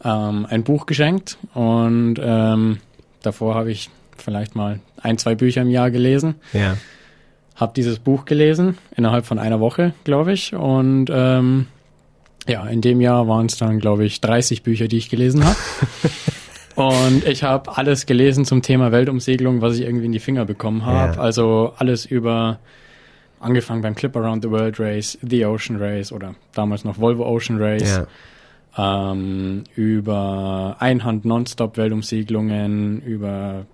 ähm, 0.03 0.45
ein 0.49 0.63
Buch 0.63 0.85
geschenkt 0.85 1.37
und 1.53 2.15
ähm, 2.19 2.77
davor 3.21 3.55
habe 3.55 3.71
ich 3.71 3.89
vielleicht 4.17 4.55
mal 4.55 4.79
ein, 5.01 5.17
zwei 5.17 5.35
Bücher 5.35 5.61
im 5.61 5.69
Jahr 5.69 5.91
gelesen. 5.91 6.35
Ja. 6.53 6.77
habe 7.55 7.73
dieses 7.75 7.99
Buch 7.99 8.25
gelesen, 8.25 8.77
innerhalb 8.95 9.25
von 9.25 9.39
einer 9.39 9.59
Woche, 9.59 9.93
glaube 10.03 10.33
ich. 10.33 10.53
Und 10.53 11.07
ähm, 11.11 11.67
ja, 12.47 12.65
in 12.67 12.81
dem 12.81 13.01
Jahr 13.01 13.27
waren 13.27 13.45
es 13.47 13.57
dann, 13.57 13.79
glaube 13.79 14.05
ich, 14.05 14.21
30 14.21 14.63
Bücher, 14.63 14.87
die 14.87 14.97
ich 14.97 15.09
gelesen 15.09 15.45
habe. 15.45 15.57
Und 16.75 17.25
ich 17.25 17.43
habe 17.43 17.77
alles 17.77 18.05
gelesen 18.05 18.43
zum 18.43 18.61
Thema 18.61 18.91
Weltumsegelung, 18.91 19.61
was 19.61 19.77
ich 19.77 19.85
irgendwie 19.85 20.05
in 20.05 20.11
die 20.11 20.19
Finger 20.19 20.43
bekommen 20.43 20.85
habe. 20.85 21.15
Ja. 21.15 21.21
Also 21.21 21.73
alles 21.77 22.05
über 22.05 22.59
angefangen 23.39 23.81
beim 23.81 23.95
Clip 23.95 24.15
Around 24.15 24.43
the 24.43 24.51
World 24.51 24.79
Race, 24.79 25.17
The 25.21 25.45
Ocean 25.45 25.77
Race 25.77 26.11
oder 26.11 26.35
damals 26.53 26.83
noch 26.83 26.99
Volvo 26.99 27.25
Ocean 27.25 27.57
Race, 27.61 28.01
Ja. 28.77 29.11
ähm, 29.11 29.63
über 29.75 30.75
Einhand-Nonstop-Weltumsegelungen, 30.79 33.01
über 33.01 33.65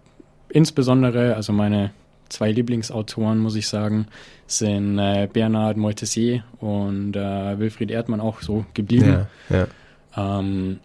insbesondere, 0.50 1.36
also 1.36 1.53
meine 1.53 1.91
zwei 2.30 2.51
Lieblingsautoren, 2.51 3.39
muss 3.39 3.56
ich 3.56 3.68
sagen, 3.68 4.08
sind 4.48 5.00
äh, 5.00 5.27
Bernhard 5.32 5.77
Moitessier 5.77 6.44
und 6.60 7.15
äh, 7.15 7.60
Wilfried 7.60 7.91
Erdmann 7.91 8.22
auch 8.22 8.41
so 8.41 8.65
geblieben. 8.74 9.27
Ja, 9.50 9.68
ja. 10.15 10.39
Ähm, 10.39 10.80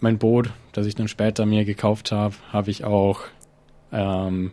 mein 0.00 0.18
Boot, 0.18 0.50
das 0.72 0.86
ich 0.86 0.94
dann 0.94 1.08
später 1.08 1.46
mir 1.46 1.64
gekauft 1.64 2.12
habe, 2.12 2.34
habe 2.52 2.70
ich 2.70 2.84
auch 2.84 3.20
ähm, 3.92 4.52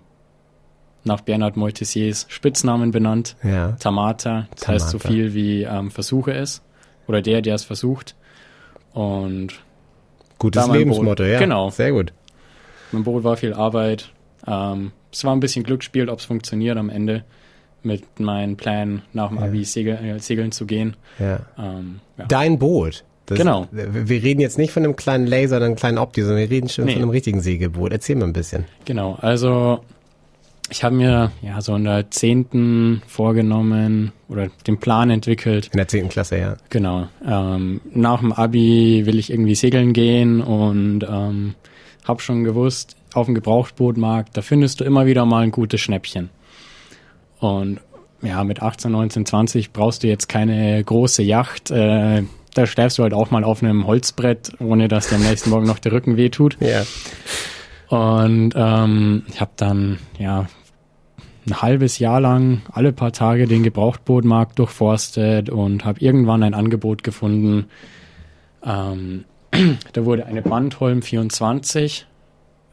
nach 1.04 1.22
Bernhard 1.22 1.58
Moitessiers 1.58 2.26
Spitznamen 2.30 2.92
benannt. 2.92 3.36
ja. 3.44 3.72
Tamata, 3.74 4.48
das 4.56 4.68
heißt 4.68 4.90
so 4.90 4.98
Tamata. 4.98 5.14
viel 5.14 5.34
wie 5.34 5.64
ähm, 5.64 5.92
Versuche 5.92 6.34
es. 6.34 6.62
Oder 7.08 7.22
der, 7.22 7.42
der 7.42 7.56
es 7.56 7.64
versucht. 7.64 8.16
Und 8.94 9.54
Gutes 10.38 10.68
Lebensmotto, 10.68 11.24
ja. 11.24 11.40
Genau. 11.40 11.70
Sehr 11.70 11.92
gut. 11.92 12.14
mein 12.92 13.04
Boot 13.04 13.24
war 13.24 13.38
viel 13.38 13.54
Arbeit. 13.54 14.12
Ähm, 14.48 14.92
es 15.12 15.24
war 15.24 15.34
ein 15.36 15.40
bisschen 15.40 15.64
Glücksspiel, 15.64 16.10
ob 16.10 16.20
es 16.20 16.26
funktioniert 16.26 16.78
am 16.78 16.90
Ende 16.90 17.24
mit 17.84 18.20
meinen 18.20 18.58
Plänen 18.58 19.02
nach 19.14 19.30
dem 19.30 19.38
Ja. 19.40 19.46
Abi 19.46 19.64
segel, 19.66 19.96
äh, 19.98 20.20
segeln 20.20 20.52
zu 20.52 20.66
gehen. 20.66 20.96
Ja. 21.20 21.40
Ähm, 21.58 22.00
ja. 22.18 22.26
Dein 22.26 22.60
Boot. 22.60 23.04
Das, 23.26 23.38
Genau. 23.38 23.68
Wir 23.72 24.10
wir 24.10 24.24
reden 24.24 24.42
jetzt 24.42 24.58
nicht 24.58 24.72
von 24.72 24.84
einem 24.84 24.96
kleinen 24.96 25.26
Laser 25.28 25.58
oder 25.58 25.66
einem 25.68 25.76
kleinen 25.76 25.98
Opti, 25.98 26.22
sondern 26.22 26.40
wir 26.40 26.50
reden 26.50 26.70
schon 26.70 26.86
Nee. 26.86 26.94
von 26.94 27.02
einem 27.02 27.12
richtigen 27.12 27.40
Segelboot. 27.42 27.92
Erzähl 27.92 28.16
mal 28.16 28.26
ein 28.26 28.34
bisschen. 28.34 28.66
Genau, 28.86 29.18
also 29.22 29.80
ich 30.72 30.84
habe 30.84 30.96
mir 30.96 31.32
ja 31.42 31.62
so 31.62 31.76
in 31.76 31.84
der 31.84 32.10
zehnten 32.12 33.02
vorgenommen 33.06 34.14
oder 34.30 34.48
den 34.66 34.80
Plan 34.80 35.10
entwickelt. 35.10 35.68
In 35.74 35.78
der 35.78 35.88
10. 35.88 36.10
Klasse, 36.10 36.38
ja. 36.38 36.56
Genau. 36.70 37.10
Ähm, 37.28 37.82
nach 37.94 38.22
dem 38.22 38.32
Abi 38.32 39.06
will 39.06 39.20
ich 39.20 39.32
irgendwie 39.32 39.56
segeln 39.56 39.92
gehen 39.92 40.42
und 40.42 41.04
ähm, 41.04 41.56
habe 42.06 42.22
schon 42.22 42.46
gewusst, 42.46 42.96
auf 43.14 43.26
dem 43.26 43.36
Gebrauchtbootmarkt, 43.36 44.38
da 44.38 44.42
findest 44.42 44.80
du 44.80 44.86
immer 44.86 45.06
wieder 45.06 45.26
mal 45.26 45.44
ein 45.44 45.52
gutes 45.52 45.82
Schnäppchen. 45.82 46.30
Und 47.40 47.82
ja, 48.22 48.44
mit 48.46 48.62
18, 48.62 48.92
19, 48.92 49.26
20 49.26 49.74
brauchst 49.74 50.04
du 50.04 50.08
jetzt 50.08 50.30
keine 50.30 50.82
große 50.82 51.22
Yacht. 51.22 51.70
Äh, 51.70 52.24
da 52.54 52.66
schläfst 52.66 52.98
du 52.98 53.04
halt 53.04 53.14
auch 53.14 53.32
mal 53.32 53.44
auf 53.44 53.62
einem 53.62 53.88
Holzbrett, 53.88 54.54
ohne 54.60 54.88
dass 54.88 55.10
dir 55.10 55.16
am 55.16 55.24
nächsten 55.24 55.50
Morgen 55.50 55.68
noch 55.68 55.80
der 55.80 55.92
Rücken 55.92 56.16
wehtut. 56.16 56.58
Ja. 56.62 56.84
Und 57.90 58.54
ähm, 58.56 59.24
ich 59.28 59.42
habe 59.42 59.52
dann 59.58 60.00
ja 60.18 60.48
ein 61.48 61.62
halbes 61.62 62.00
Jahr 62.00 62.22
lang 62.22 62.62
alle 62.72 62.94
paar 62.94 63.12
Tage 63.14 63.48
den 63.48 63.64
Gebrauchtbootmarkt 63.64 64.60
durchforstet 64.60 65.50
und 65.50 65.86
habe 65.86 66.00
irgendwann 66.00 66.44
ein 66.44 66.54
Angebot 66.54 67.04
gefunden. 67.04 67.66
Ähm, 68.64 69.26
da 69.94 70.06
wurde 70.06 70.26
eine 70.26 70.42
Bandholm 70.42 71.02
24 71.02 72.06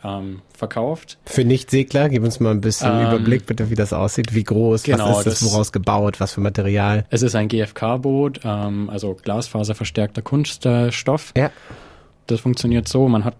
ähm, 0.05 0.43
verkauft. 0.57 1.19
Für 1.25 1.45
Nicht-Segler, 1.45 2.09
gib 2.09 2.23
uns 2.23 2.39
mal 2.41 2.51
ein 2.51 2.61
bisschen 2.61 2.91
Ähm, 2.93 3.07
Überblick 3.09 3.47
bitte, 3.47 3.71
wie 3.71 3.75
das 3.75 3.93
aussieht, 3.93 4.35
wie 4.35 4.45
groß, 4.45 4.85
genau, 4.85 5.11
was 5.11 5.19
ist 5.19 5.27
das, 5.27 5.41
das- 5.41 5.53
woraus 5.53 5.73
gebaut, 5.73 6.21
was 6.21 6.35
für 6.35 6.41
Material. 6.41 7.05
Es 7.11 7.23
ist 7.23 7.35
ein 7.35 7.49
GFK-Boot, 7.49 8.41
ähm, 8.45 8.91
also 8.91 9.15
glasfaserverstärkter 9.15 10.23
Kunststoff. 10.23 11.33
Ja. 11.37 11.51
Das 12.27 12.41
funktioniert 12.41 12.87
so, 12.87 13.09
man 13.09 13.25
hat 13.25 13.35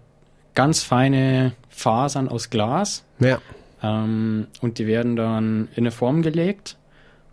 ganz 0.55 0.81
feine 0.83 1.53
Fasern 1.69 2.27
aus 2.27 2.49
Glas 2.49 3.05
Ja. 3.19 3.37
Ähm, 3.81 4.47
und 4.61 4.77
die 4.77 4.87
werden 4.87 5.15
dann 5.15 5.69
in 5.75 5.83
eine 5.83 5.91
Form 5.91 6.21
gelegt 6.21 6.77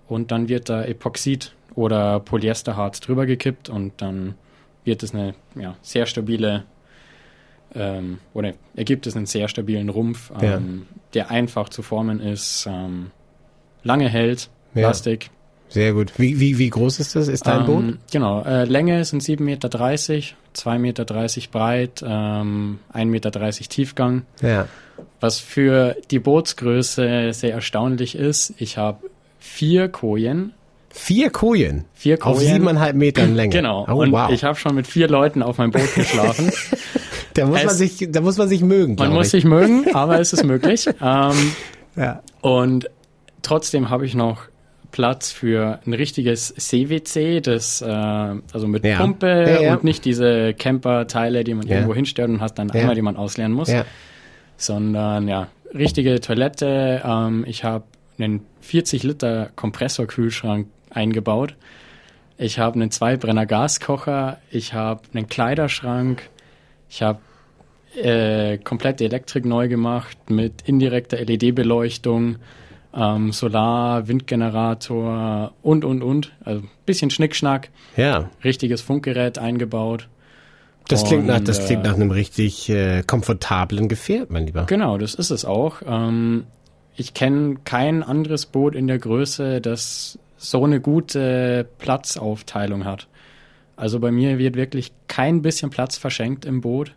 und 0.09 0.31
dann 0.31 0.49
wird 0.49 0.69
da 0.69 0.85
Epoxid 0.85 1.53
oder 1.75 2.21
Polyesterharz 2.21 3.01
drüber 3.01 3.27
gekippt 3.27 3.69
und 3.69 3.93
dann 4.01 4.35
wird 4.85 5.03
es 5.03 5.15
eine 5.15 5.35
ja, 5.55 5.77
sehr 5.83 6.07
stabile 6.07 6.65
ähm, 7.75 8.19
oder 8.33 8.55
ergibt 8.75 9.07
es 9.07 9.17
einen 9.17 9.27
sehr 9.27 9.49
stabilen 9.49 9.89
Rumpf, 9.89 10.33
ähm, 10.41 10.87
der 11.15 11.31
einfach 11.31 11.69
zu 11.69 11.83
formen 11.83 12.21
ist, 12.21 12.67
ähm, 12.71 13.11
lange 13.83 14.09
hält, 14.09 14.49
Ja. 14.75 14.83
Plastik. 14.83 15.31
Sehr 15.69 15.93
gut. 15.93 16.13
Wie, 16.17 16.39
wie, 16.41 16.59
wie 16.59 16.71
groß 16.71 17.01
ist 17.01 17.17
das? 17.17 17.29
Ist 17.29 17.47
dein 17.47 17.61
ähm, 17.61 17.67
Boot? 17.67 17.85
Genau, 18.13 18.43
äh, 18.43 18.65
Länge 18.65 19.05
sind 19.05 19.23
7,30 19.23 19.43
Meter, 19.43 19.69
2,30 19.69 20.79
Meter 20.79 21.05
breit, 21.51 22.05
ähm, 22.07 22.79
1,30 22.95 23.05
Meter 23.07 23.31
Tiefgang. 23.51 24.23
Ja. 24.41 24.69
Was 25.21 25.39
für 25.41 25.97
die 26.11 26.19
Bootsgröße 26.19 27.33
sehr 27.33 27.53
erstaunlich 27.53 28.15
ist, 28.17 28.55
ich 28.59 28.79
habe 28.79 29.11
vier 29.39 29.89
Kojen. 29.89 30.53
Vier 30.91 31.31
Kojen. 31.31 31.85
Vier 31.95 32.15
Auf 32.15 32.39
Kojen. 32.39 32.55
siebeneinhalb 32.55 32.97
Metern 32.97 33.35
Länge. 33.35 33.51
Genau. 33.53 33.87
Oh, 33.89 34.03
und 34.03 34.13
wow. 34.13 34.31
ich 34.31 34.45
habe 34.45 34.57
schon 34.57 34.75
mit 34.75 34.87
vier 34.87 35.09
Leuten 35.09 35.43
auf 35.43 35.59
meinem 35.59 35.73
Boot 35.73 35.95
geschlafen. 35.95 36.51
da 37.35 37.45
muss 37.47 37.59
man 37.59 37.67
es- 37.67 37.79
sich, 37.79 38.09
da 38.11 38.21
muss 38.23 38.39
man 38.39 38.49
sich 38.49 38.63
mögen, 38.63 38.95
Man 38.95 39.13
muss 39.13 39.27
ich. 39.27 39.33
sich 39.33 39.45
mögen, 39.45 39.95
aber 39.95 40.21
es 40.21 40.33
ist 40.33 40.45
möglich. 40.45 40.87
Ähm, 41.03 41.53
ja. 41.97 42.23
und 42.41 42.89
trotzdem 43.43 43.91
habe 43.91 44.07
ich 44.07 44.15
noch 44.15 44.43
Platz 44.97 45.31
für 45.31 45.79
ein 45.87 45.93
richtiges 45.93 46.55
CWC, 46.55 47.43
das 47.43 47.83
äh, 47.83 47.85
also 47.87 48.67
mit 48.67 48.83
Ja. 48.83 48.97
Pumpe 48.97 49.27
Ja, 49.47 49.61
ja. 49.61 49.73
und 49.75 49.85
nicht 49.85 50.07
diese 50.07 50.55
Camper-Teile, 50.55 51.45
die 51.45 51.53
man 51.53 51.67
irgendwo 51.67 51.95
hinstellt 51.95 52.31
und 52.31 52.41
hast 52.41 52.55
dann 52.55 52.71
einmal, 52.71 52.95
die 52.95 53.03
man 53.03 53.19
ausleeren 53.19 53.53
muss. 53.53 53.71
Sondern 54.57 55.29
ja, 55.29 55.49
richtige 55.75 56.19
Toilette. 56.23 57.03
Ähm, 57.05 57.45
ich 57.47 57.63
habe 57.63 57.85
einen 58.19 58.47
40 58.63 59.03
Liter 59.03 59.51
Kompressorkühlschrank 59.55 60.69
eingebaut. 60.89 61.57
Ich 62.39 62.59
habe 62.59 62.77
einen 62.77 62.91
Zweibrenner 62.91 63.45
Gaskocher. 63.45 64.39
Ich 64.51 64.73
habe 64.73 65.03
einen 65.13 65.29
Kleiderschrank. 65.29 66.23
Ich 66.89 67.03
habe 67.03 67.19
äh, 68.03 68.57
komplett 68.57 69.01
die 69.01 69.05
Elektrik 69.05 69.45
neu 69.45 69.69
gemacht 69.69 70.31
mit 70.31 70.63
indirekter 70.65 71.19
LED-Beleuchtung, 71.19 72.37
ähm, 72.97 73.33
Solar, 73.33 74.09
Windgenerator 74.09 75.53
und, 75.63 75.85
und, 75.85 76.03
und. 76.03 76.33
Also 76.43 76.63
ein 76.63 76.71
bisschen 76.87 77.11
Schnickschnack. 77.11 77.71
ja. 77.97 78.31
Richtiges 78.43 78.81
Funkgerät 78.81 79.39
eingebaut. 79.39 80.09
Das 80.89 81.05
klingt 81.05 81.27
nach, 81.27 81.39
Und, 81.39 81.49
das 81.49 81.67
klingt 81.67 81.85
äh, 81.85 81.89
nach 81.89 81.97
einem 81.97 82.11
richtig 82.13 82.69
äh, 82.71 83.03
komfortablen 83.03 83.89
Gefährt, 83.89 84.31
mein 84.31 84.47
Lieber. 84.47 84.65
Genau, 84.67 84.99
das 84.99 85.15
ist 85.15 85.31
es 85.31 85.45
auch. 85.45 85.83
Ähm, 85.85 86.45
ich 86.95 87.13
kenne 87.13 87.57
kein 87.65 88.03
anderes 88.03 88.47
Boot 88.47 88.75
in 88.75 88.87
der 88.87 88.99
Größe, 88.99 89.61
das 89.61 90.19
so 90.37 90.65
eine 90.65 90.81
gute 90.81 91.69
Platzaufteilung 91.79 92.85
hat. 92.85 93.09
Also 93.75 94.01
bei 94.01 94.11
mir 94.11 94.39
wird 94.39 94.57
wirklich 94.57 94.93
kein 95.09 95.43
bisschen 95.43 95.71
Platz 95.71 95.99
verschenkt 95.99 96.45
im 96.45 96.61
Boot. 96.61 96.95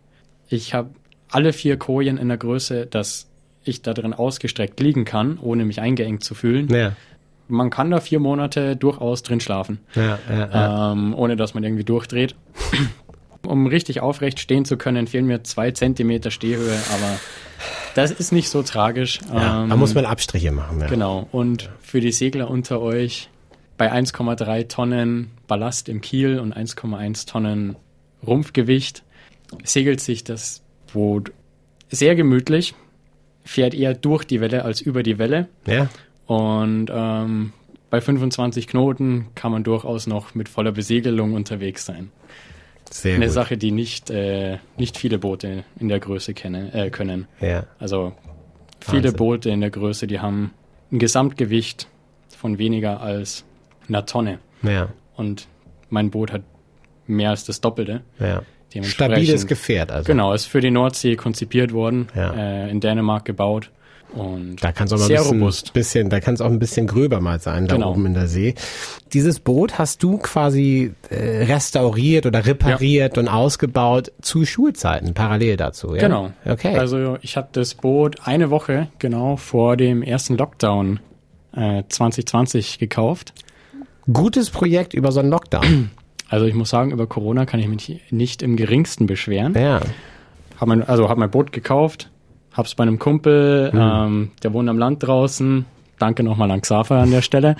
Ich 0.48 0.72
habe 0.72 0.90
alle 1.30 1.52
vier 1.52 1.76
Kojen 1.76 2.16
in 2.16 2.28
der 2.28 2.38
Größe, 2.38 2.86
dass 2.86 3.29
ich 3.64 3.82
da 3.82 3.92
drin 3.94 4.12
ausgestreckt 4.14 4.80
liegen 4.80 5.04
kann, 5.04 5.38
ohne 5.40 5.64
mich 5.64 5.80
eingeengt 5.80 6.24
zu 6.24 6.34
fühlen. 6.34 6.68
Ja. 6.68 6.92
Man 7.48 7.70
kann 7.70 7.90
da 7.90 8.00
vier 8.00 8.20
Monate 8.20 8.76
durchaus 8.76 9.22
drin 9.22 9.40
schlafen, 9.40 9.80
Ja, 9.94 10.18
ja, 10.30 10.92
ähm, 10.92 11.14
ohne 11.14 11.36
dass 11.36 11.52
man 11.54 11.64
irgendwie 11.64 11.84
durchdreht. 11.84 12.34
Um 13.46 13.66
richtig 13.66 14.02
aufrecht 14.02 14.38
stehen 14.38 14.66
zu 14.66 14.76
können, 14.76 15.06
fehlen 15.06 15.24
mir 15.24 15.42
zwei 15.44 15.70
Zentimeter 15.70 16.30
Stehhöhe, 16.30 16.76
aber 16.92 17.18
das 17.94 18.10
ist 18.10 18.32
nicht 18.32 18.50
so 18.50 18.62
tragisch. 18.62 19.18
ja. 19.32 19.62
Ähm, 19.62 19.70
Da 19.70 19.76
muss 19.76 19.94
man 19.94 20.04
Abstriche 20.04 20.52
machen. 20.52 20.78
Ja. 20.78 20.88
Genau. 20.88 21.26
Und 21.32 21.70
für 21.80 22.00
die 22.02 22.12
Segler 22.12 22.50
unter 22.50 22.82
euch 22.82 23.30
bei 23.78 23.90
1,3 23.90 24.68
Tonnen 24.68 25.30
Ballast 25.48 25.88
im 25.88 26.02
Kiel 26.02 26.38
und 26.38 26.54
1,1 26.54 27.26
Tonnen 27.26 27.76
Rumpfgewicht 28.26 29.04
segelt 29.64 30.02
sich 30.02 30.22
das 30.22 30.60
Boot 30.92 31.32
sehr 31.88 32.14
gemütlich, 32.16 32.74
fährt 33.44 33.74
eher 33.74 33.94
durch 33.94 34.24
die 34.24 34.40
Welle 34.40 34.64
als 34.64 34.80
über 34.80 35.02
die 35.02 35.18
Welle. 35.18 35.48
Ja. 35.66 35.88
Und 36.26 36.90
ähm, 36.92 37.52
bei 37.90 38.00
25 38.00 38.68
Knoten 38.68 39.28
kann 39.34 39.50
man 39.50 39.64
durchaus 39.64 40.06
noch 40.06 40.34
mit 40.34 40.48
voller 40.48 40.72
Besegelung 40.72 41.34
unterwegs 41.34 41.84
sein. 41.84 42.12
Sehr 42.90 43.14
Eine 43.14 43.26
gut. 43.26 43.34
Sache, 43.34 43.56
die 43.56 43.70
nicht, 43.70 44.10
äh, 44.10 44.58
nicht 44.76 44.96
viele 44.96 45.18
Boote 45.18 45.64
in 45.78 45.88
der 45.88 46.00
Größe 46.00 46.34
kennen, 46.34 46.72
äh, 46.72 46.90
können. 46.90 47.26
Ja. 47.40 47.64
Also 47.78 48.12
viele 48.80 49.04
Wahnsinn. 49.04 49.16
Boote 49.16 49.50
in 49.50 49.60
der 49.60 49.70
Größe, 49.70 50.06
die 50.06 50.20
haben 50.20 50.52
ein 50.90 50.98
Gesamtgewicht 50.98 51.88
von 52.36 52.58
weniger 52.58 53.00
als 53.00 53.44
einer 53.88 54.06
Tonne. 54.06 54.38
Ja. 54.62 54.88
Und 55.16 55.46
mein 55.88 56.10
Boot 56.10 56.32
hat 56.32 56.42
mehr 57.06 57.30
als 57.30 57.44
das 57.44 57.60
Doppelte. 57.60 58.02
Ja. 58.18 58.42
Stabiles 58.82 59.46
Gefährt, 59.46 59.90
also. 59.90 60.06
Genau, 60.06 60.32
ist 60.32 60.46
für 60.46 60.60
die 60.60 60.70
Nordsee 60.70 61.16
konzipiert 61.16 61.72
worden, 61.72 62.08
Ja. 62.14 62.32
äh, 62.32 62.70
in 62.70 62.80
Dänemark 62.80 63.24
gebaut. 63.24 63.70
Und 64.12 64.56
Da 64.62 64.72
kann 64.72 64.88
es 64.88 64.92
auch 64.92 64.98
mal 64.98 65.04
ein 65.04 65.08
bisschen, 65.16 65.38
robust. 65.40 65.72
bisschen, 65.72 66.10
da 66.10 66.18
kann 66.18 66.34
es 66.34 66.40
auch 66.40 66.46
ein 66.50 66.58
bisschen 66.58 66.88
gröber 66.88 67.20
mal 67.20 67.38
sein, 67.38 67.68
da 67.68 67.76
Genau. 67.76 67.92
oben 67.92 68.06
in 68.06 68.14
der 68.14 68.26
See. 68.26 68.56
Dieses 69.12 69.38
Boot 69.38 69.78
hast 69.78 70.02
du 70.02 70.18
quasi 70.18 70.92
äh, 71.10 71.44
restauriert 71.44 72.26
oder 72.26 72.44
repariert 72.44 73.18
und 73.18 73.28
ausgebaut 73.28 74.10
zu 74.20 74.44
Schulzeiten, 74.46 75.14
parallel 75.14 75.56
dazu, 75.56 75.94
ja? 75.94 76.00
Genau. 76.00 76.32
Okay. 76.44 76.76
Also 76.76 77.18
ich 77.22 77.36
habe 77.36 77.50
das 77.52 77.74
Boot 77.76 78.16
eine 78.24 78.50
Woche 78.50 78.88
genau 78.98 79.36
vor 79.36 79.76
dem 79.76 80.02
ersten 80.02 80.36
Lockdown 80.36 80.98
äh, 81.54 81.84
2020 81.88 82.80
gekauft. 82.80 83.32
Gutes 84.12 84.50
Projekt 84.50 84.92
über 84.92 85.12
so 85.12 85.20
einen 85.20 85.30
Lockdown. 85.30 85.90
Also 86.30 86.46
ich 86.46 86.54
muss 86.54 86.70
sagen, 86.70 86.92
über 86.92 87.06
Corona 87.06 87.44
kann 87.44 87.60
ich 87.60 87.68
mich 87.68 88.00
nicht 88.10 88.40
im 88.42 88.56
geringsten 88.56 89.06
beschweren. 89.06 89.52
Ja. 89.54 89.80
Hab 90.58 90.68
mein, 90.68 90.82
also 90.82 91.08
habe 91.08 91.18
mein 91.20 91.30
Boot 91.30 91.52
gekauft, 91.52 92.08
hab's 92.52 92.74
bei 92.74 92.82
einem 92.82 92.98
Kumpel, 92.98 93.70
ähm, 93.74 94.30
der 94.42 94.52
wohnt 94.52 94.68
am 94.68 94.78
Land 94.78 95.02
draußen. 95.02 95.66
Danke 95.98 96.22
nochmal 96.22 96.50
an 96.50 96.60
Xaver 96.62 96.96
an 96.98 97.10
der 97.10 97.20
Stelle. 97.22 97.56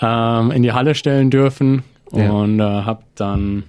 Ähm, 0.00 0.50
in 0.50 0.62
die 0.62 0.72
Halle 0.72 0.94
stellen 0.94 1.30
dürfen 1.30 1.82
Ja. 2.12 2.30
und 2.30 2.60
äh, 2.60 2.62
habe 2.62 3.02
dann 3.14 3.64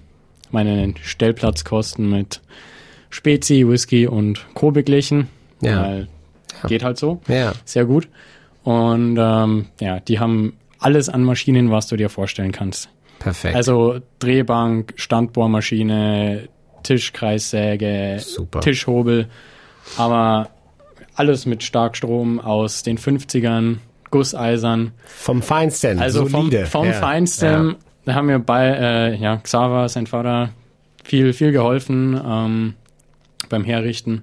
meine 0.51 0.93
Stellplatzkosten 1.01 2.09
mit 2.09 2.41
Spezi, 3.09 3.67
Whisky 3.67 4.05
und 4.07 4.45
Co. 4.53 4.71
beglichen. 4.71 5.27
Ja. 5.61 5.83
Weil 5.83 6.07
geht 6.67 6.83
halt 6.83 6.97
so. 6.97 7.21
Ja. 7.27 7.53
Sehr 7.63 7.85
gut. 7.85 8.07
Und 8.63 9.17
ähm, 9.19 9.65
ja, 9.79 9.99
die 9.99 10.19
haben 10.19 10.53
alles 10.79 11.09
an 11.09 11.23
Maschinen, 11.23 11.69
was 11.71 11.87
du 11.87 11.95
dir 11.95 12.09
vorstellen 12.09 12.51
kannst. 12.51 12.89
Perfekt. 13.25 13.55
Also 13.55 14.01
Drehbank, 14.19 14.93
Standbohrmaschine, 14.97 16.47
Tischkreissäge, 16.83 18.19
Super. 18.19 18.59
Tischhobel, 18.59 19.29
aber 19.97 20.49
alles 21.15 21.47
mit 21.47 21.63
Starkstrom 21.63 22.39
aus 22.39 22.83
den 22.83 22.99
50ern, 22.99 23.77
Gusseisern. 24.11 24.91
vom 25.07 25.41
Feinsten. 25.41 25.97
Also 25.97 26.27
vom, 26.27 26.51
solide. 26.51 26.67
vom 26.67 26.85
ja. 26.85 26.93
Feinsten. 26.93 27.77
Da 28.05 28.13
haben 28.13 28.27
mir 28.27 28.37
bei 28.37 28.67
äh, 28.67 29.15
ja, 29.15 29.37
Xaver, 29.37 29.89
sein 29.89 30.05
Vater, 30.05 30.51
viel, 31.03 31.33
viel 31.33 31.51
geholfen 31.51 32.21
ähm, 32.23 32.75
beim 33.49 33.63
Herrichten. 33.63 34.21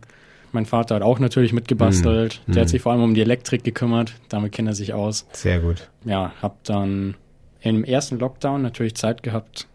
Mein 0.52 0.64
Vater 0.64 0.94
hat 0.94 1.02
auch 1.02 1.18
natürlich 1.18 1.52
mitgebastelt. 1.52 2.40
Hm. 2.46 2.54
Der 2.54 2.62
hat 2.62 2.68
sich 2.68 2.82
vor 2.82 2.92
allem 2.92 3.02
um 3.02 3.14
die 3.14 3.22
Elektrik 3.22 3.64
gekümmert. 3.64 4.14
Damit 4.28 4.52
kennt 4.52 4.68
er 4.68 4.76
sich 4.76 4.94
aus. 4.94 5.26
Ja. 5.30 5.36
Sehr 5.36 5.58
gut. 5.58 5.88
Ja, 6.04 6.32
hab 6.40 6.62
dann 6.62 7.16
im 7.62 7.84
ersten 7.84 8.18
Lockdown 8.18 8.62
natürlich 8.62 8.94
Zeit 8.96 9.22
gehabt, 9.22 9.68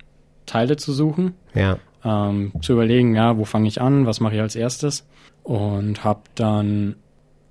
Teile 0.46 0.78
zu 0.78 0.92
suchen, 0.94 1.34
Ja. 1.54 1.78
ähm, 2.04 2.52
zu 2.62 2.74
überlegen, 2.74 3.16
ja, 3.16 3.38
wo 3.38 3.46
fange 3.46 3.68
ich 3.68 3.82
an, 3.82 4.06
was 4.06 4.20
mache 4.20 4.36
ich 4.36 4.42
als 4.42 4.56
erstes. 4.56 5.06
Und 5.44 6.04
hab 6.04 6.34
dann, 6.36 6.96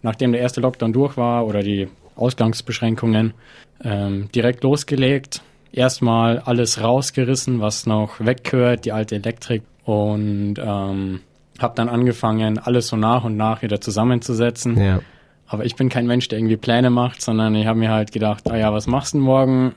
nachdem 0.02 0.32
der 0.32 0.40
erste 0.40 0.60
Lockdown 0.60 0.92
durch 0.92 1.16
war 1.16 1.46
oder 1.46 1.60
die 1.62 1.88
Ausgangsbeschränkungen, 2.16 3.34
ähm, 3.82 4.28
direkt 4.34 4.62
losgelegt. 4.64 5.42
Erstmal 5.72 6.38
alles 6.38 6.82
rausgerissen, 6.82 7.60
was 7.60 7.86
noch 7.86 8.20
weggehört, 8.20 8.84
die 8.84 8.92
alte 8.92 9.16
Elektrik. 9.16 9.62
Und 9.84 10.54
ähm, 10.58 11.20
habe 11.58 11.74
dann 11.74 11.88
angefangen, 11.88 12.58
alles 12.58 12.88
so 12.88 12.96
nach 12.96 13.24
und 13.24 13.36
nach 13.36 13.62
wieder 13.62 13.80
zusammenzusetzen. 13.80 14.78
Ja. 14.78 15.00
Aber 15.46 15.64
ich 15.64 15.76
bin 15.76 15.88
kein 15.88 16.06
Mensch, 16.06 16.28
der 16.28 16.38
irgendwie 16.38 16.56
Pläne 16.56 16.90
macht, 16.90 17.22
sondern 17.22 17.54
ich 17.54 17.66
habe 17.66 17.78
mir 17.78 17.90
halt 17.90 18.12
gedacht, 18.12 18.50
ah 18.50 18.56
ja, 18.56 18.72
was 18.72 18.86
machst 18.86 19.14
du 19.14 19.18
denn 19.18 19.24
morgen? 19.24 19.74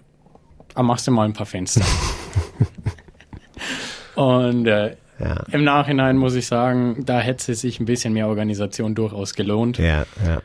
Ah, 0.76 0.84
machst 0.84 1.08
du 1.08 1.12
mal 1.12 1.26
ein 1.26 1.34
paar 1.34 1.46
Fenster. 1.46 1.82
Und 4.16 4.68
äh, 4.68 4.96
Ja. 5.20 5.44
im 5.52 5.64
Nachhinein 5.64 6.18
muss 6.18 6.36
ich 6.36 6.48
sagen, 6.48 7.04
da 7.06 7.20
hätte 7.20 7.54
sich 7.56 7.80
ein 7.80 7.86
bisschen 7.86 8.14
mehr 8.14 8.28
Organisation 8.28 8.96
durchaus 8.96 9.34
gelohnt. 9.34 9.78
Ja, 9.78 10.06
ja. 10.26 10.42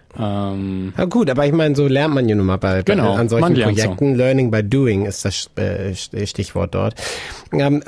Ähm, 0.52 0.93
Ja 0.97 1.04
gut, 1.04 1.31
aber 1.31 1.47
ich 1.47 1.52
meine, 1.52 1.76
so 1.76 1.87
lernt 1.87 2.14
man 2.14 2.28
ja 2.28 2.35
nun 2.35 2.47
mal 2.47 2.57
bei, 2.59 2.83
Genau, 2.83 3.14
bei 3.14 3.21
an 3.21 3.28
solchen 3.28 3.54
lernt 3.54 3.78
so. 3.78 3.85
Projekten. 3.85 4.14
Learning 4.16 4.50
by 4.50 4.62
doing 4.64 5.07
ist 5.07 5.25
das 5.25 5.49
äh, 5.57 5.95
Stichwort 5.95 6.75
dort. 6.75 6.95
Ähm, 7.52 7.83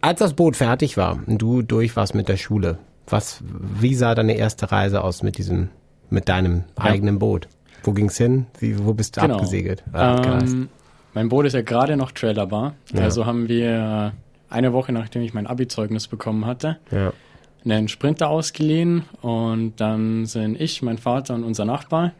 als 0.00 0.18
das 0.20 0.34
Boot 0.34 0.56
fertig 0.56 0.96
war 0.96 1.18
und 1.26 1.38
du 1.38 1.62
durch 1.62 1.96
warst 1.96 2.14
mit 2.14 2.28
der 2.28 2.36
Schule, 2.36 2.78
was, 3.08 3.42
wie 3.42 3.94
sah 3.94 4.14
deine 4.14 4.36
erste 4.36 4.70
Reise 4.72 5.02
aus 5.02 5.22
mit 5.22 5.38
diesem, 5.38 5.68
mit 6.12 6.28
deinem 6.28 6.64
Ja. 6.78 6.84
eigenen 6.84 7.18
Boot? 7.18 7.48
Wo 7.82 7.92
ging's 7.92 8.16
hin? 8.16 8.46
Wie, 8.60 8.78
wo 8.84 8.94
bist 8.94 9.16
du 9.16 9.22
genau. 9.22 9.34
abgesegelt? 9.34 9.82
äh, 9.92 9.96
abgereist? 9.96 10.54
Ähm, 10.54 10.68
mein 11.14 11.28
Boot 11.28 11.46
ist 11.46 11.54
ja 11.54 11.62
gerade 11.62 11.96
noch 11.96 12.12
trailerbar. 12.12 12.74
Ja. 12.92 13.02
Also 13.02 13.26
haben 13.26 13.48
wir 13.48 14.12
eine 14.48 14.72
Woche, 14.72 14.92
nachdem 14.92 15.22
ich 15.22 15.34
mein 15.34 15.46
Abi-Zeugnis 15.46 16.06
bekommen 16.06 16.46
hatte, 16.46 16.78
ja. 16.90 17.12
einen 17.64 17.88
Sprinter 17.88 18.28
ausgeliehen 18.28 19.02
und 19.20 19.80
dann 19.80 20.26
sind 20.26 20.60
ich, 20.60 20.82
mein 20.82 20.98
Vater 20.98 21.34
und 21.34 21.44
unser 21.44 21.64
Nachbar 21.64 22.12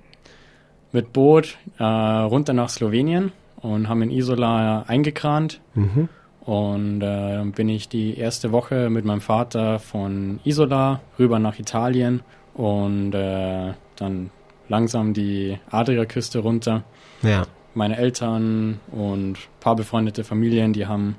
mit 0.93 1.13
Boot 1.13 1.57
äh, 1.79 1.85
runter 1.85 2.53
nach 2.53 2.69
Slowenien 2.69 3.33
und 3.57 3.89
haben 3.89 4.03
in 4.03 4.11
Isola 4.11 4.83
eingekrant. 4.83 5.61
Mhm. 5.75 6.09
Und 6.45 7.03
äh, 7.03 7.37
dann 7.37 7.53
bin 7.53 7.69
ich 7.69 7.89
die 7.89 8.19
erste 8.19 8.51
Woche 8.51 8.91
mit 8.91 9.05
meinem 9.05 9.21
Vater 9.21 9.79
von 9.79 10.41
Isola 10.45 11.01
rüber 11.19 11.39
nach 11.39 11.59
Italien 11.59 12.21
und 12.55 13.15
äh, 13.15 13.73
dann 13.97 14.31
langsam 14.69 15.15
die 15.15 15.59
Adriaküste 15.71 16.41
runter. 16.41 16.83
Ja. 17.23 17.47
Meine 17.75 17.97
Eltern 17.97 18.81
und 18.91 19.33
ein 19.33 19.61
paar 19.61 19.77
befreundete 19.77 20.25
Familien, 20.25 20.73
die 20.73 20.87
haben 20.87 21.17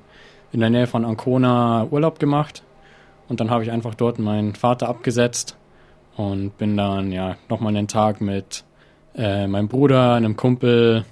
in 0.51 0.59
der 0.59 0.69
Nähe 0.69 0.87
von 0.87 1.03
Ancona 1.03 1.87
Urlaub 1.89 2.19
gemacht. 2.19 2.63
Und 3.27 3.39
dann 3.39 3.49
habe 3.49 3.63
ich 3.63 3.71
einfach 3.71 3.95
dort 3.95 4.19
meinen 4.19 4.53
Vater 4.53 4.87
abgesetzt 4.87 5.57
und 6.15 6.57
bin 6.57 6.77
dann 6.77 7.11
ja 7.11 7.37
nochmal 7.49 7.75
einen 7.75 7.87
Tag 7.87 8.21
mit 8.21 8.63
äh, 9.15 9.47
meinem 9.47 9.67
Bruder, 9.67 10.13
einem 10.13 10.35
Kumpel 10.35 11.05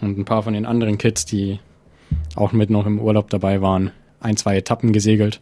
und 0.00 0.18
ein 0.18 0.24
paar 0.24 0.42
von 0.42 0.54
den 0.54 0.66
anderen 0.66 0.98
Kids, 0.98 1.24
die 1.24 1.60
auch 2.36 2.52
mit 2.52 2.70
noch 2.70 2.86
im 2.86 2.98
Urlaub 2.98 3.30
dabei 3.30 3.62
waren, 3.62 3.92
ein, 4.20 4.36
zwei 4.36 4.56
Etappen 4.56 4.92
gesegelt. 4.92 5.40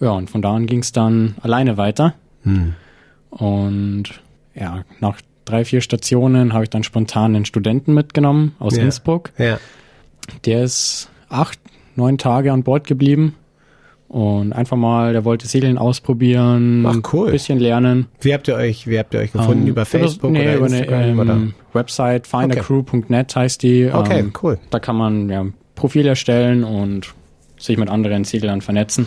Ja, 0.00 0.10
und 0.12 0.30
von 0.30 0.42
da 0.42 0.54
an 0.54 0.66
ging 0.66 0.80
es 0.80 0.92
dann 0.92 1.36
alleine 1.40 1.76
weiter. 1.76 2.14
Hm. 2.42 2.74
Und 3.38 4.04
ja, 4.54 4.84
nach 5.00 5.20
drei, 5.44 5.64
vier 5.64 5.80
Stationen 5.80 6.52
habe 6.52 6.64
ich 6.64 6.70
dann 6.70 6.84
spontan 6.84 7.34
einen 7.34 7.44
Studenten 7.44 7.92
mitgenommen 7.94 8.54
aus 8.58 8.76
Ja. 8.76 8.82
Innsbruck. 8.84 9.30
Ja. 9.38 9.58
Der 10.46 10.62
ist 10.64 11.10
acht, 11.28 11.58
neun 11.96 12.16
Tage 12.18 12.52
an 12.52 12.62
Bord 12.62 12.86
geblieben. 12.86 13.34
Und 14.08 14.52
einfach 14.52 14.76
mal, 14.76 15.12
der 15.12 15.24
wollte 15.24 15.48
Segeln 15.48 15.76
ausprobieren, 15.76 16.86
Ach, 16.86 17.12
cool. 17.12 17.26
ein 17.28 17.32
bisschen 17.32 17.58
lernen. 17.58 18.06
Wie 18.20 18.32
habt 18.32 18.46
ihr 18.46 18.54
euch, 18.54 18.86
wie 18.86 18.96
habt 18.96 19.12
ihr 19.12 19.18
euch 19.20 19.32
gefunden? 19.32 19.62
Ähm, 19.62 19.68
über 19.68 19.84
Facebook 19.84 20.30
nee, 20.30 20.42
oder 20.42 20.54
über 20.56 20.66
eine 20.66 20.78
Instagram 20.78 21.02
ähm, 21.08 21.18
oder? 21.18 21.40
Website, 21.72 22.26
findercrew.net 22.28 23.34
heißt 23.34 23.62
die. 23.64 23.90
Okay, 23.92 24.20
Ähm, 24.20 24.32
cool. 24.42 24.58
da 24.70 24.78
kann 24.78 24.94
man 24.94 25.28
ja, 25.30 25.44
Profil 25.74 26.06
erstellen 26.06 26.62
und 26.62 27.12
sich 27.58 27.76
mit 27.76 27.88
anderen 27.88 28.22
Seglern 28.22 28.60
vernetzen. 28.60 29.06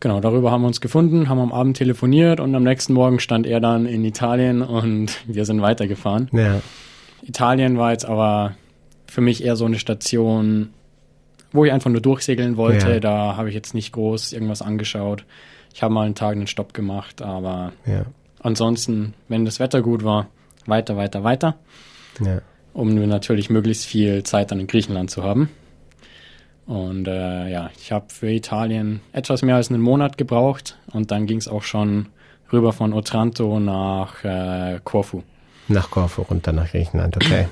Genau, 0.00 0.20
darüber 0.20 0.50
haben 0.50 0.60
wir 0.62 0.66
uns 0.66 0.80
gefunden, 0.80 1.28
haben 1.28 1.38
am 1.40 1.52
Abend 1.52 1.76
telefoniert 1.78 2.38
und 2.38 2.54
am 2.54 2.62
nächsten 2.62 2.92
Morgen 2.92 3.18
stand 3.18 3.46
er 3.46 3.60
dann 3.60 3.86
in 3.86 4.04
Italien 4.04 4.62
und 4.62 5.18
wir 5.26 5.44
sind 5.44 5.62
weitergefahren. 5.62 6.28
Ja. 6.32 6.60
Italien 7.22 7.78
war 7.78 7.92
jetzt 7.92 8.04
aber 8.04 8.54
für 9.06 9.20
mich 9.20 9.42
eher 9.42 9.56
so 9.56 9.64
eine 9.64 9.78
Station, 9.78 10.70
wo 11.52 11.64
ich 11.64 11.72
einfach 11.72 11.90
nur 11.90 12.00
durchsegeln 12.02 12.56
wollte. 12.56 12.90
Ja. 12.94 13.00
Da 13.00 13.36
habe 13.36 13.48
ich 13.48 13.54
jetzt 13.54 13.74
nicht 13.74 13.92
groß 13.92 14.32
irgendwas 14.32 14.60
angeschaut. 14.62 15.24
Ich 15.74 15.82
habe 15.82 15.92
mal 15.94 16.02
einen 16.04 16.14
Tag 16.14 16.32
einen 16.36 16.46
Stopp 16.46 16.74
gemacht, 16.74 17.22
aber 17.22 17.72
Ja. 17.86 18.04
ansonsten, 18.40 19.14
wenn 19.28 19.44
das 19.44 19.60
Wetter 19.60 19.80
gut 19.82 20.04
war, 20.04 20.28
weiter, 20.66 20.96
weiter, 20.96 21.24
weiter, 21.24 21.54
Ja. 22.20 22.40
um 22.74 22.94
natürlich 22.94 23.48
möglichst 23.50 23.86
viel 23.86 24.22
Zeit 24.24 24.50
dann 24.50 24.60
in 24.60 24.66
Griechenland 24.66 25.10
zu 25.10 25.22
haben. 25.22 25.48
Und 26.66 27.06
äh, 27.06 27.48
ja, 27.48 27.70
ich 27.78 27.92
habe 27.92 28.06
für 28.08 28.30
Italien 28.30 29.00
etwas 29.12 29.42
mehr 29.42 29.54
als 29.54 29.70
einen 29.70 29.80
Monat 29.80 30.18
gebraucht 30.18 30.78
und 30.92 31.10
dann 31.12 31.26
ging 31.26 31.38
es 31.38 31.46
auch 31.46 31.62
schon 31.62 32.06
rüber 32.52 32.72
von 32.72 32.92
Otranto 32.92 33.60
nach 33.60 34.24
äh, 34.24 34.80
Korfu. 34.82 35.22
Nach 35.68 35.90
Korfu 35.90 36.22
runter 36.22 36.52
nach 36.52 36.70
Griechenland, 36.70 37.16
okay. 37.16 37.46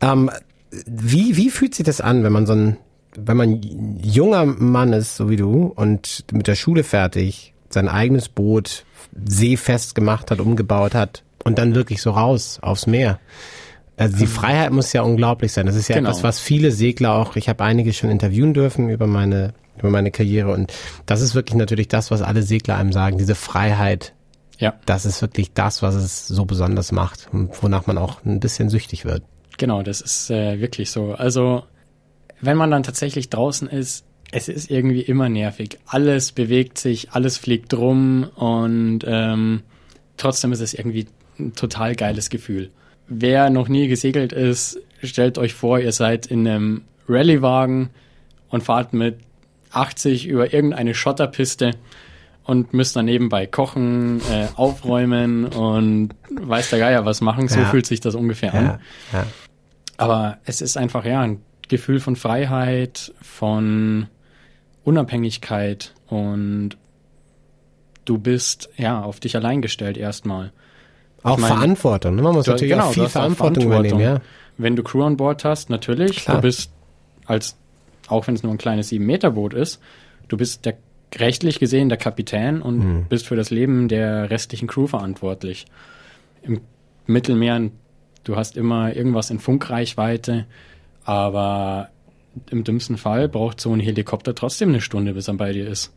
ähm, 0.00 0.30
wie, 0.86 1.36
wie 1.36 1.50
fühlt 1.50 1.74
sich 1.74 1.86
das 1.86 2.00
an, 2.00 2.24
wenn 2.24 2.32
man 2.32 2.46
so 2.46 2.52
ein, 2.52 2.76
wenn 3.16 3.36
man 3.36 3.62
junger 4.02 4.44
Mann 4.44 4.92
ist, 4.92 5.16
so 5.16 5.30
wie 5.30 5.36
du, 5.36 5.72
und 5.74 6.24
mit 6.32 6.46
der 6.46 6.54
Schule 6.54 6.84
fertig, 6.84 7.54
sein 7.70 7.88
eigenes 7.88 8.28
Boot 8.28 8.84
seefest 9.26 9.94
gemacht 9.94 10.30
hat, 10.30 10.40
umgebaut 10.40 10.94
hat 10.94 11.22
und 11.44 11.58
dann 11.58 11.74
wirklich 11.74 12.02
so 12.02 12.10
raus 12.10 12.58
aufs 12.60 12.86
Meer? 12.86 13.18
Also 13.96 14.16
die 14.18 14.26
Freiheit 14.26 14.72
muss 14.72 14.92
ja 14.92 15.02
unglaublich 15.02 15.52
sein. 15.52 15.66
Das 15.66 15.74
ist 15.76 15.88
ja 15.88 15.96
Genau. 15.96 16.10
etwas, 16.10 16.22
was 16.22 16.38
viele 16.40 16.70
Segler 16.70 17.14
auch, 17.14 17.36
ich 17.36 17.48
habe 17.48 17.64
einige 17.64 17.92
schon 17.92 18.10
interviewen 18.10 18.52
dürfen 18.52 18.90
über 18.90 19.06
meine, 19.06 19.54
über 19.78 19.90
meine 19.90 20.10
Karriere 20.10 20.52
und 20.52 20.72
das 21.06 21.22
ist 21.22 21.34
wirklich 21.34 21.54
natürlich 21.56 21.88
das, 21.88 22.10
was 22.10 22.20
alle 22.22 22.42
Segler 22.42 22.76
einem 22.76 22.92
sagen, 22.92 23.16
diese 23.18 23.34
Freiheit, 23.34 24.12
Ja, 24.58 24.74
das 24.86 25.06
ist 25.06 25.22
wirklich 25.22 25.52
das, 25.54 25.82
was 25.82 25.94
es 25.94 26.26
so 26.26 26.44
besonders 26.44 26.92
macht 26.92 27.28
und 27.32 27.62
wonach 27.62 27.86
man 27.86 27.96
auch 27.98 28.24
ein 28.24 28.40
bisschen 28.40 28.68
süchtig 28.68 29.04
wird. 29.04 29.22
genau, 29.58 29.82
das 29.82 30.02
ist 30.02 30.30
äh, 30.30 30.60
wirklich 30.60 30.90
so. 30.90 31.14
Also, 31.14 31.62
wenn 32.42 32.58
man 32.58 32.70
dann 32.70 32.82
tatsächlich 32.82 33.30
draußen 33.30 33.66
ist, 33.68 34.04
es 34.30 34.48
ist 34.48 34.70
irgendwie 34.70 35.00
immer 35.00 35.28
nervig. 35.30 35.78
Alles 35.86 36.32
bewegt 36.32 36.76
sich, 36.78 37.12
alles 37.12 37.38
fliegt 37.38 37.72
rum 37.72 38.24
und 38.34 39.00
ähm, 39.06 39.62
trotzdem 40.18 40.52
ist 40.52 40.60
es 40.60 40.74
irgendwie 40.74 41.06
ein 41.38 41.54
total 41.54 41.94
geiles 41.94 42.28
Gefühl. 42.28 42.70
Wer 43.08 43.50
noch 43.50 43.68
nie 43.68 43.88
gesegelt 43.88 44.32
ist, 44.32 44.80
stellt 45.02 45.38
euch 45.38 45.54
vor, 45.54 45.78
ihr 45.78 45.92
seid 45.92 46.26
in 46.26 46.46
einem 46.46 46.82
Rallyewagen 47.08 47.90
und 48.48 48.62
fahrt 48.64 48.92
mit 48.92 49.18
80 49.70 50.26
über 50.26 50.52
irgendeine 50.52 50.94
Schotterpiste 50.94 51.72
und 52.44 52.72
müsst 52.72 52.96
dann 52.96 53.04
nebenbei 53.04 53.46
kochen, 53.46 54.20
äh, 54.30 54.46
aufräumen 54.56 55.44
und 55.46 56.10
weiß 56.30 56.70
der 56.70 56.78
Geier 56.78 57.04
was 57.04 57.20
machen. 57.20 57.48
So 57.48 57.60
Ja. 57.60 57.66
fühlt 57.66 57.86
sich 57.86 58.00
das 58.00 58.14
ungefähr 58.14 58.54
an. 58.54 58.64
Ja, 58.64 58.80
ja. 59.12 59.26
Aber 59.96 60.38
es 60.44 60.60
ist 60.60 60.76
einfach 60.76 61.04
ja 61.04 61.20
ein 61.20 61.42
Gefühl 61.68 62.00
von 62.00 62.16
Freiheit, 62.16 63.12
von 63.20 64.06
Unabhängigkeit 64.84 65.94
und 66.06 66.76
du 68.04 68.18
bist 68.18 68.68
ja 68.76 69.02
auf 69.02 69.18
dich 69.20 69.34
allein 69.36 69.62
gestellt 69.62 69.96
erstmal. 69.96 70.52
Auch 71.26 71.38
meine, 71.38 71.54
Verantwortung. 71.54 72.14
Ne? 72.16 72.22
Man 72.22 72.34
muss 72.34 72.44
Du- 72.46 72.52
natürlich 72.52 72.72
genau, 72.72 72.86
auch 72.88 72.92
viel 72.92 73.08
Verantwortung, 73.08 73.64
Verantwortung. 73.68 73.98
übernehmen. 74.00 74.20
Ja. 74.22 74.30
Wenn 74.58 74.76
du 74.76 74.82
Crew 74.82 75.02
an 75.02 75.16
Bord 75.16 75.44
hast, 75.44 75.68
natürlich, 75.70 76.16
Klar. 76.24 76.36
du 76.36 76.42
bist 76.42 76.70
als, 77.26 77.56
auch 78.08 78.26
wenn 78.26 78.34
es 78.34 78.42
nur 78.42 78.52
ein 78.52 78.58
kleines 78.58 78.88
7-Meter-Boot 78.90 79.52
ist, 79.54 79.80
du 80.28 80.36
bist 80.36 80.64
der 80.64 80.74
rechtlich 81.16 81.58
gesehen 81.60 81.88
der 81.88 81.98
Kapitän 81.98 82.60
und 82.62 82.78
Mhm. 82.78 83.04
bist 83.08 83.26
für 83.26 83.36
das 83.36 83.50
Leben 83.50 83.88
der 83.88 84.30
restlichen 84.30 84.66
Crew 84.66 84.86
verantwortlich. 84.86 85.66
Im 86.42 86.60
Mittelmeer, 87.06 87.70
du 88.24 88.36
hast 88.36 88.56
immer 88.56 88.94
irgendwas 88.94 89.30
in 89.30 89.38
Funkreichweite, 89.38 90.46
aber 91.04 91.88
im 92.50 92.64
dümmsten 92.64 92.96
Fall 92.98 93.28
braucht 93.28 93.60
so 93.60 93.72
ein 93.72 93.80
Helikopter 93.80 94.34
trotzdem 94.34 94.70
eine 94.70 94.80
Stunde, 94.80 95.14
bis 95.14 95.28
er 95.28 95.34
bei 95.34 95.52
dir 95.52 95.66
ist. 95.68 95.92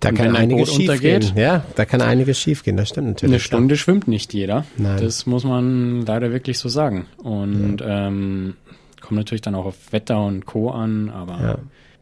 Da 0.00 0.08
Und 0.10 0.16
kann 0.16 0.28
ein 0.28 0.36
einiges 0.36 0.72
schief 0.74 1.00
gehen. 1.00 1.32
Ja, 1.36 1.64
da 1.76 1.84
kann 1.84 2.00
einiges 2.02 2.38
schief 2.38 2.62
gehen. 2.64 2.76
Das 2.76 2.88
stimmt 2.88 3.08
natürlich. 3.08 3.32
Eine 3.32 3.40
Stunde 3.40 3.76
schwimmt 3.76 4.08
nicht 4.08 4.34
jeder. 4.34 4.64
Nein. 4.76 5.00
Das 5.02 5.26
muss 5.26 5.44
man 5.44 6.02
leider 6.04 6.30
wirklich 6.32 6.58
so 6.58 6.68
sagen. 6.68 7.06
Und 7.22 7.78
ähm, 7.86 8.54
kommt 9.00 9.18
natürlich 9.18 9.42
dann 9.42 9.54
auch 9.54 9.66
auf 9.66 9.92
Wetter 9.92 10.24
und 10.24 10.44
Co. 10.46 10.70
an, 10.70 11.10
aber 11.10 11.40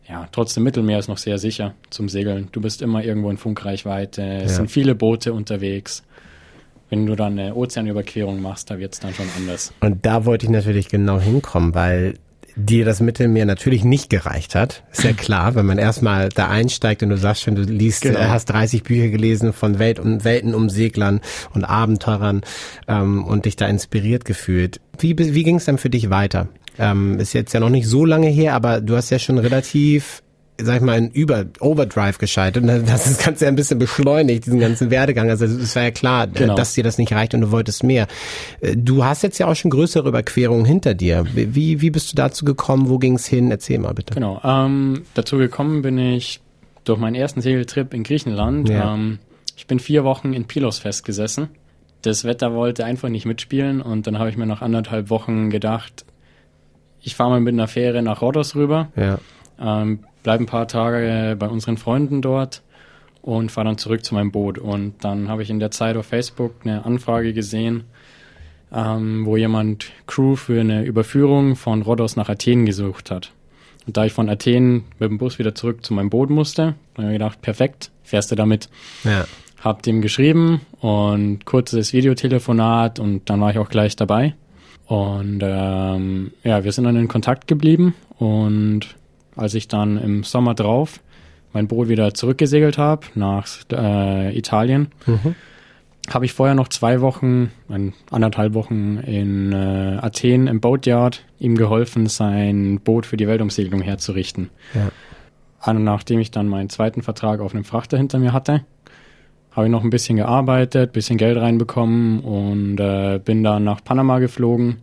Ja. 0.08 0.14
ja. 0.14 0.28
trotzdem 0.32 0.62
Mittelmeer 0.64 0.98
ist 0.98 1.08
noch 1.08 1.18
sehr 1.18 1.38
sicher 1.38 1.74
zum 1.90 2.08
Segeln. 2.08 2.48
Du 2.52 2.60
bist 2.60 2.80
immer 2.82 3.04
irgendwo 3.04 3.30
in 3.30 3.36
Funkreichweite, 3.36 4.22
es 4.22 4.52
Ja. 4.52 4.56
sind 4.58 4.70
viele 4.70 4.94
Boote 4.94 5.32
unterwegs. 5.32 6.02
Wenn 6.90 7.06
du 7.06 7.16
dann 7.16 7.38
eine 7.38 7.54
Ozeanüberquerung 7.54 8.42
machst, 8.42 8.70
da 8.70 8.78
wird's 8.78 9.00
dann 9.00 9.14
schon 9.14 9.26
anders. 9.36 9.72
Und 9.80 10.04
da 10.04 10.26
wollte 10.26 10.44
ich 10.46 10.50
natürlich 10.50 10.88
genau 10.90 11.18
hinkommen, 11.18 11.74
weil 11.74 12.14
dir 12.56 12.84
das 12.84 13.00
Mittelmeer 13.00 13.46
natürlich 13.46 13.84
nicht 13.84 14.10
gereicht 14.10 14.54
hat. 14.54 14.82
Ist 14.92 15.04
ja 15.04 15.12
klar, 15.16 15.54
wenn 15.54 15.66
man 15.66 15.78
erstmal 15.78 16.28
da 16.28 16.48
einsteigt 16.48 17.02
und 17.02 17.08
du 17.10 17.16
sagst 17.16 17.42
schon, 17.42 17.54
du 17.54 17.62
liest, 17.62 18.02
Genau. 18.02 18.18
äh, 18.18 18.26
hast 18.28 18.46
30 18.46 18.82
Bücher 18.82 19.08
gelesen 19.08 19.52
von 19.52 19.78
Welt 19.78 19.98
und 19.98 20.24
Weltenumseglern 20.24 21.20
und 21.54 21.64
Abenteurern 21.64 22.42
ähm, 22.88 23.24
und 23.24 23.44
dich 23.44 23.56
da 23.56 23.66
inspiriert 23.66 24.24
gefühlt. 24.24 24.80
Wie, 24.98 25.16
wie 25.18 25.42
ging 25.42 25.56
es 25.56 25.64
dann 25.64 25.78
für 25.78 25.90
dich 25.90 26.10
weiter? 26.10 26.48
Ähm, 26.78 27.18
ist 27.18 27.32
jetzt 27.34 27.52
ja 27.52 27.60
noch 27.60 27.68
nicht 27.70 27.86
so 27.86 28.04
lange 28.04 28.28
her, 28.28 28.54
aber 28.54 28.80
du 28.80 28.96
hast 28.96 29.10
ja 29.10 29.18
schon 29.18 29.38
relativ 29.38 30.21
sag 30.60 30.76
ich 30.76 30.82
mal, 30.82 30.96
in 30.98 31.10
Über 31.10 31.44
Overdrive 31.60 32.18
geschaltet. 32.18 32.62
Und 32.62 32.68
das 32.86 33.06
ist 33.06 33.24
Ganze 33.24 33.44
ja 33.46 33.48
ein 33.50 33.56
bisschen 33.56 33.78
beschleunigt, 33.78 34.46
diesen 34.46 34.60
ganzen 34.60 34.90
Werdegang. 34.90 35.28
Also 35.30 35.44
es 35.46 35.74
war 35.74 35.82
ja 35.84 35.90
klar, 35.90 36.26
Genau. 36.28 36.54
dass 36.54 36.74
dir 36.74 36.84
das 36.84 36.98
nicht 36.98 37.12
reicht 37.12 37.34
und 37.34 37.40
du 37.40 37.50
wolltest 37.50 37.82
mehr. 37.84 38.06
Äh, 38.60 38.76
Du 38.76 39.04
hast 39.04 39.22
jetzt 39.22 39.38
ja 39.38 39.46
auch 39.46 39.56
schon 39.56 39.70
größere 39.70 40.08
Überquerungen 40.08 40.64
hinter 40.64 40.94
dir. 40.94 41.24
Wie, 41.34 41.80
wie 41.80 41.90
bist 41.90 42.12
du 42.12 42.16
dazu 42.16 42.44
gekommen? 42.44 42.88
Wo 42.88 42.98
ging's 42.98 43.26
hin? 43.26 43.50
Erzähl 43.50 43.78
mal 43.78 43.92
bitte. 43.94 44.14
Genau. 44.14 44.40
Ähm, 44.44 45.02
dazu 45.14 45.38
gekommen 45.38 45.82
bin 45.82 45.98
ich 45.98 46.40
durch 46.84 46.98
meinen 46.98 47.14
ersten 47.14 47.40
Segeltrip 47.40 47.94
in 47.94 48.02
Griechenland. 48.04 48.68
Ja. 48.68 48.94
Ähm, 48.94 49.18
ich 49.56 49.66
bin 49.66 49.78
vier 49.80 50.04
Wochen 50.04 50.32
in 50.32 50.44
Pilos 50.46 50.78
festgesessen. 50.78 51.48
Das 52.02 52.24
Wetter 52.24 52.52
wollte 52.52 52.84
einfach 52.84 53.08
nicht 53.08 53.26
mitspielen 53.26 53.80
und 53.80 54.06
dann 54.06 54.18
habe 54.18 54.28
ich 54.28 54.36
mir 54.36 54.46
nach 54.46 54.60
anderthalb 54.60 55.08
Wochen 55.08 55.50
gedacht, 55.50 56.04
ich 57.00 57.14
fahre 57.14 57.30
mal 57.30 57.40
mit 57.40 57.54
einer 57.54 57.68
Fähre 57.68 58.02
nach 58.02 58.22
Rhodos 58.22 58.54
rüber, 58.56 58.88
Ja. 58.96 59.18
ähm, 59.60 60.00
bleibe 60.22 60.44
ein 60.44 60.46
paar 60.46 60.68
Tage 60.68 61.36
bei 61.38 61.48
unseren 61.48 61.76
Freunden 61.76 62.22
dort 62.22 62.62
und 63.22 63.50
fahre 63.50 63.68
dann 63.68 63.78
zurück 63.78 64.04
zu 64.04 64.14
meinem 64.14 64.32
Boot. 64.32 64.58
Und 64.58 65.04
dann 65.04 65.28
habe 65.28 65.42
ich 65.42 65.50
in 65.50 65.60
der 65.60 65.70
Zeit 65.70 65.96
auf 65.96 66.06
Facebook 66.06 66.54
eine 66.64 66.84
Anfrage 66.84 67.32
gesehen, 67.32 67.84
ähm, 68.72 69.24
wo 69.24 69.36
jemand 69.36 69.92
Crew 70.06 70.36
für 70.36 70.60
eine 70.60 70.84
Überführung 70.84 71.56
von 71.56 71.82
Rhodos 71.82 72.16
nach 72.16 72.28
Athen 72.28 72.66
gesucht 72.66 73.10
hat. 73.10 73.32
Und 73.86 73.96
da 73.96 74.04
ich 74.04 74.12
von 74.12 74.28
Athen 74.28 74.84
mit 74.98 75.10
dem 75.10 75.18
Bus 75.18 75.38
wieder 75.38 75.54
zurück 75.54 75.84
zu 75.84 75.94
meinem 75.94 76.10
Boot 76.10 76.30
musste, 76.30 76.62
habe 76.62 76.76
ich 76.98 77.04
mir 77.04 77.12
gedacht, 77.14 77.42
perfekt, 77.42 77.90
fährst 78.02 78.30
du 78.30 78.34
damit. 78.34 78.68
Ja. 79.04 79.24
Hab 79.60 79.82
dem 79.82 80.02
geschrieben 80.02 80.60
und 80.80 81.44
kurzes 81.44 81.92
Videotelefonat 81.92 82.98
und 82.98 83.30
dann 83.30 83.40
war 83.40 83.50
ich 83.50 83.58
auch 83.58 83.68
gleich 83.68 83.94
dabei. 83.94 84.34
Und 84.86 85.40
ähm, 85.42 86.32
ja, 86.42 86.64
wir 86.64 86.72
sind 86.72 86.84
dann 86.84 86.96
in 86.96 87.08
Kontakt 87.08 87.46
geblieben 87.46 87.94
und 88.18 88.96
als 89.36 89.54
ich 89.54 89.68
dann 89.68 89.96
im 89.98 90.24
Sommer 90.24 90.54
drauf 90.54 91.00
mein 91.54 91.68
Boot 91.68 91.88
wieder 91.88 92.14
zurückgesegelt 92.14 92.78
habe 92.78 93.06
nach 93.14 93.46
äh, 93.70 94.36
Italien, 94.36 94.88
Mhm. 95.06 95.34
habe 96.10 96.24
ich 96.24 96.32
vorher 96.32 96.54
noch 96.54 96.68
zwei 96.68 97.00
Wochen, 97.02 97.50
ein, 97.68 97.92
anderthalb 98.10 98.54
Wochen 98.54 98.96
in 98.98 99.52
äh, 99.52 99.98
Athen 100.00 100.46
im 100.46 100.60
Boatyard 100.60 101.24
ihm 101.38 101.54
geholfen, 101.56 102.06
sein 102.06 102.80
Boot 102.80 103.04
für 103.04 103.18
die 103.18 103.28
Weltumsegelung 103.28 103.82
herzurichten. 103.82 104.48
Ja. 104.74 104.90
Und 105.70 105.84
nachdem 105.84 106.20
ich 106.20 106.30
dann 106.30 106.48
meinen 106.48 106.70
zweiten 106.70 107.02
Vertrag 107.02 107.40
auf 107.40 107.54
einem 107.54 107.64
Frachter 107.64 107.98
hinter 107.98 108.18
mir 108.18 108.32
hatte, 108.32 108.64
habe 109.52 109.66
ich 109.66 109.70
noch 109.70 109.84
ein 109.84 109.90
bisschen 109.90 110.16
gearbeitet, 110.16 110.92
bisschen 110.92 111.18
Geld 111.18 111.36
reinbekommen 111.36 112.20
und 112.20 112.80
äh, 112.80 113.20
bin 113.22 113.44
dann 113.44 113.62
nach 113.64 113.84
Panama 113.84 114.18
geflogen, 114.18 114.78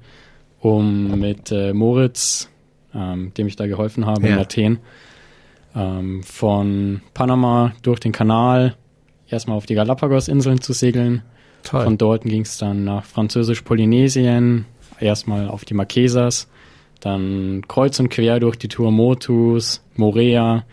um 0.59 1.19
mit 1.19 1.51
äh, 1.51 1.73
Moritz, 1.73 2.47
ähm, 2.93 3.34
dem 3.36 3.47
ich 3.47 3.56
da 3.56 3.67
geholfen 3.67 4.06
habe 4.06 4.28
in 4.28 4.36
Ja. 4.36 4.41
Athen, 4.41 4.80
ähm, 5.75 6.23
von 6.23 7.02
Panama 7.13 7.73
durch 7.82 7.99
den 7.99 8.12
Kanal 8.12 8.75
erstmal 9.28 9.58
auf 9.58 9.65
die 9.65 9.75
Galapagos-Inseln 9.75 10.62
zu 10.62 10.73
segeln. 10.73 11.21
Toll. 11.63 11.84
Von 11.84 11.97
dort 11.97 12.23
ging 12.23 12.41
es 12.41 12.58
dann 12.58 12.84
nach 12.84 13.04
Französisch-Polynesien, 13.06 14.65
erstmal 14.99 15.47
auf 15.47 15.65
die 15.65 15.73
Marquesas, 15.73 16.47
dann 16.99 17.63
kreuz 17.67 17.99
und 17.99 18.10
quer 18.10 18.39
durch 18.39 18.58
die 18.58 18.67
Tuamotus, 18.67 19.84
Morea, 19.95 20.65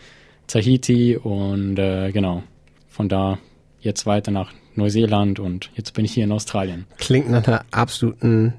Tahiti 0.47 1.17
und 1.17 1.79
äh, 1.79 2.13
genau, 2.13 2.43
von 2.89 3.09
da 3.09 3.39
jetzt 3.81 4.07
weiter 4.07 4.31
nach 4.31 4.53
Neuseeland 4.75 5.39
und 5.41 5.71
jetzt 5.75 5.95
bin 5.95 6.05
ich 6.05 6.13
hier 6.13 6.25
in 6.25 6.33
Australien. 6.33 6.87
Klingt 6.99 7.31
nach 7.31 7.47
einer 7.47 7.65
absoluten 7.71 8.55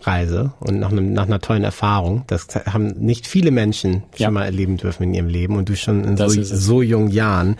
Traumreise 0.00 0.52
und 0.60 0.78
nach, 0.80 0.90
einem, 0.90 1.12
nach 1.12 1.26
einer 1.26 1.40
tollen 1.40 1.64
Erfahrung. 1.64 2.24
Das 2.26 2.46
haben 2.66 2.88
nicht 2.98 3.26
viele 3.26 3.50
Menschen 3.50 4.02
schon 4.14 4.24
Ja. 4.24 4.30
mal 4.30 4.44
erleben 4.44 4.76
dürfen 4.76 5.04
in 5.04 5.14
ihrem 5.14 5.28
Leben 5.28 5.56
und 5.56 5.68
du 5.68 5.76
schon 5.76 6.04
in 6.04 6.16
Das 6.16 6.32
so, 6.32 6.40
ist 6.40 6.48
so 6.50 6.82
jungen 6.82 7.10
Jahren. 7.10 7.56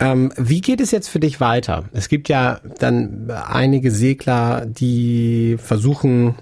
Ähm, 0.00 0.32
wie 0.36 0.60
geht 0.60 0.80
es 0.80 0.90
jetzt 0.90 1.08
für 1.08 1.20
dich 1.20 1.40
weiter? 1.40 1.84
Es 1.92 2.08
gibt 2.08 2.28
ja 2.28 2.60
dann 2.78 3.30
einige 3.30 3.90
Segler, 3.90 4.66
die 4.66 5.56
versuchen, 5.58 6.34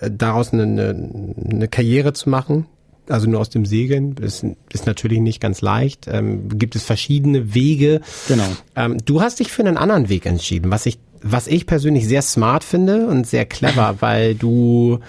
äh, 0.00 0.10
daraus 0.10 0.52
eine, 0.52 0.64
eine, 0.64 1.34
eine 1.50 1.68
Karriere 1.68 2.12
zu 2.12 2.28
machen. 2.30 2.66
Also 3.08 3.30
nur 3.30 3.38
aus 3.38 3.50
dem 3.50 3.64
Segeln. 3.66 4.16
Das 4.16 4.44
ist 4.72 4.86
natürlich 4.86 5.20
nicht 5.20 5.40
ganz 5.40 5.60
leicht. 5.60 6.08
Ähm, 6.08 6.48
gibt 6.58 6.74
es 6.74 6.82
verschiedene 6.82 7.54
Wege. 7.54 8.00
Genau. 8.26 8.42
Ähm, 8.74 8.98
du 9.04 9.20
hast 9.20 9.38
dich 9.38 9.52
für 9.52 9.62
einen 9.62 9.76
anderen 9.76 10.08
Weg 10.08 10.26
entschieden, 10.26 10.72
was 10.72 10.86
ich, 10.86 10.98
was 11.22 11.46
ich 11.46 11.66
persönlich 11.66 12.06
sehr 12.06 12.22
smart 12.22 12.64
finde 12.64 13.06
und 13.06 13.26
sehr 13.26 13.44
clever, 13.46 13.96
weil 14.00 14.34
du 14.34 15.00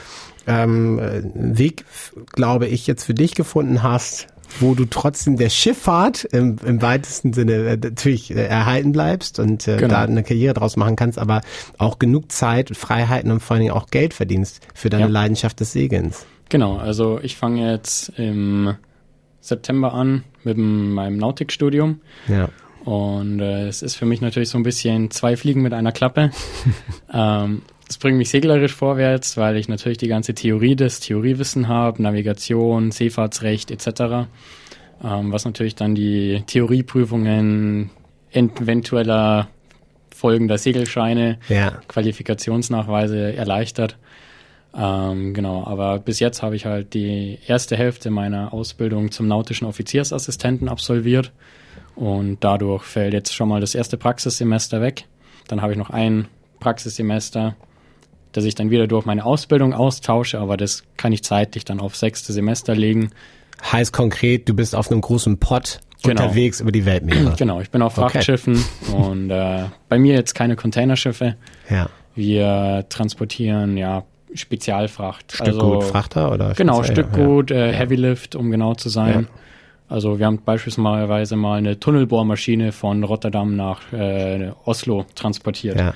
ähm, 0.47 0.99
einen 0.99 1.57
Weg, 1.57 1.85
glaube 2.33 2.67
ich, 2.67 2.87
jetzt 2.87 3.03
für 3.03 3.13
dich 3.13 3.35
gefunden 3.35 3.83
hast, 3.83 4.27
wo 4.61 4.75
du 4.75 4.85
trotzdem 4.85 5.35
der 5.35 5.49
Schifffahrt 5.49 6.23
im, 6.23 6.55
im 6.65 6.81
weitesten 6.81 7.33
Sinne 7.33 7.53
äh, 7.67 7.75
natürlich 7.77 8.31
äh, 8.31 8.45
erhalten 8.45 8.93
bleibst 8.93 9.39
und 9.39 9.67
äh, 9.67 9.75
Genau. 9.75 9.89
da 9.89 10.01
eine 10.03 10.23
Karriere 10.23 10.53
draus 10.53 10.77
machen 10.77 10.95
kannst, 10.95 11.19
aber 11.19 11.41
auch 11.77 11.99
genug 11.99 12.31
Zeit, 12.31 12.75
Freiheiten 12.77 13.29
und 13.31 13.41
vor 13.41 13.55
allen 13.55 13.63
Dingen 13.63 13.73
auch 13.73 13.87
Geld 13.87 14.13
verdienst 14.13 14.61
für 14.73 14.89
deine 14.89 15.03
Ja. 15.03 15.09
Leidenschaft 15.09 15.59
des 15.59 15.73
Segelns. 15.73 16.25
Genau, 16.49 16.77
also 16.77 17.19
ich 17.21 17.35
fange 17.35 17.69
jetzt 17.69 18.13
im 18.17 18.73
September 19.41 19.93
an 19.93 20.23
mit 20.45 20.57
meinem 20.57 21.17
Nautikstudium 21.17 21.99
Ja. 22.29 22.47
Und 22.87 23.41
äh, 23.41 23.67
es 23.67 23.81
ist 23.81 23.95
für 23.95 24.05
mich 24.05 24.21
natürlich 24.21 24.47
so 24.47 24.57
ein 24.57 24.63
bisschen 24.63 25.11
zwei 25.11 25.35
Fliegen 25.35 25.61
mit 25.61 25.73
einer 25.73 25.91
Klappe. 25.91 26.31
ähm, 27.13 27.63
das 27.85 27.97
bringt 27.97 28.17
mich 28.17 28.29
seglerisch 28.29 28.73
vorwärts, 28.73 29.35
weil 29.35 29.57
ich 29.57 29.67
natürlich 29.67 29.97
die 29.97 30.07
ganze 30.07 30.33
Theorie 30.33 30.77
des 30.77 31.01
Theoriewissen 31.01 31.67
habe, 31.67 32.01
Navigation, 32.01 32.91
Seefahrtsrecht 32.91 33.71
etc. 33.71 34.29
Ähm, 35.03 35.33
was 35.33 35.43
natürlich 35.43 35.75
dann 35.75 35.95
die 35.95 36.43
Theorieprüfungen 36.47 37.89
eventueller 38.31 39.49
folgender 40.15 40.57
Segelscheine 40.57 41.39
Ja. 41.49 41.81
Qualifikationsnachweise 41.89 43.35
erleichtert. 43.35 43.97
Ähm, 44.73 45.33
genau, 45.33 45.65
aber 45.65 45.99
bis 45.99 46.21
jetzt 46.21 46.41
habe 46.41 46.55
ich 46.55 46.65
halt 46.65 46.93
die 46.93 47.37
erste 47.47 47.75
Hälfte 47.75 48.11
meiner 48.11 48.53
Ausbildung 48.53 49.11
zum 49.11 49.27
nautischen 49.27 49.67
Offiziersassistenten 49.67 50.69
absolviert 50.69 51.33
und 51.97 52.37
dadurch 52.41 52.83
fällt 52.83 53.13
jetzt 53.13 53.33
schon 53.33 53.49
mal 53.49 53.59
das 53.59 53.75
erste 53.75 53.97
Praxissemester 53.97 54.81
weg. 54.81 55.05
Dann 55.47 55.61
habe 55.61 55.73
ich 55.73 55.77
noch 55.77 55.89
ein 55.89 56.27
Praxissemester, 56.59 57.55
das 58.31 58.45
ich 58.45 58.55
dann 58.55 58.69
wieder 58.69 58.87
durch 58.87 59.05
meine 59.05 59.25
Ausbildung 59.25 59.73
austausche, 59.73 60.39
aber 60.39 60.57
das 60.57 60.83
kann 60.95 61.11
ich 61.11 61.23
zeitlich 61.23 61.65
dann 61.65 61.79
auf 61.79 61.95
sechste 61.95 62.33
Semester 62.33 62.75
legen. 62.75 63.09
Heißt 63.71 63.91
konkret, 63.91 64.47
du 64.47 64.53
bist 64.53 64.75
auf 64.75 64.91
einem 64.91 65.01
großen 65.01 65.37
Pott 65.39 65.79
Genau. 66.03 66.21
unterwegs 66.25 66.61
über 66.61 66.71
die 66.71 66.85
Weltmeere. 66.85 67.33
Genau, 67.37 67.59
ich 67.59 67.71
bin 67.71 67.81
auf 67.81 67.97
Okay. 67.97 68.11
Frachtschiffen 68.11 68.63
und 68.95 69.31
äh, 69.31 69.63
bei 69.89 69.97
mir 69.97 70.13
jetzt 70.13 70.35
keine 70.35 70.55
Containerschiffe. 70.55 71.35
Ja. 71.69 71.89
Wir 72.13 72.85
transportieren 72.89 73.77
ja 73.77 74.03
Spezialfracht. 74.33 75.31
Stückgut, 75.31 75.83
Frachter 75.85 76.31
oder? 76.31 76.53
Genau, 76.53 76.83
speziell? 76.83 77.05
Stückgut, 77.07 77.49
äh, 77.51 77.73
Heavy 77.73 77.95
Lift, 77.95 78.35
um 78.35 78.51
genau 78.51 78.75
zu 78.75 78.89
sein. 78.89 79.27
Also 79.89 80.19
wir 80.19 80.25
haben 80.25 80.39
beispielsweise 80.43 81.35
mal 81.35 81.57
eine 81.57 81.79
Tunnelbohrmaschine 81.79 82.71
von 82.71 83.03
Rotterdam 83.03 83.55
nach 83.55 83.93
äh, 83.93 84.51
Oslo 84.65 85.05
transportiert. 85.15 85.77
Ja. 85.79 85.93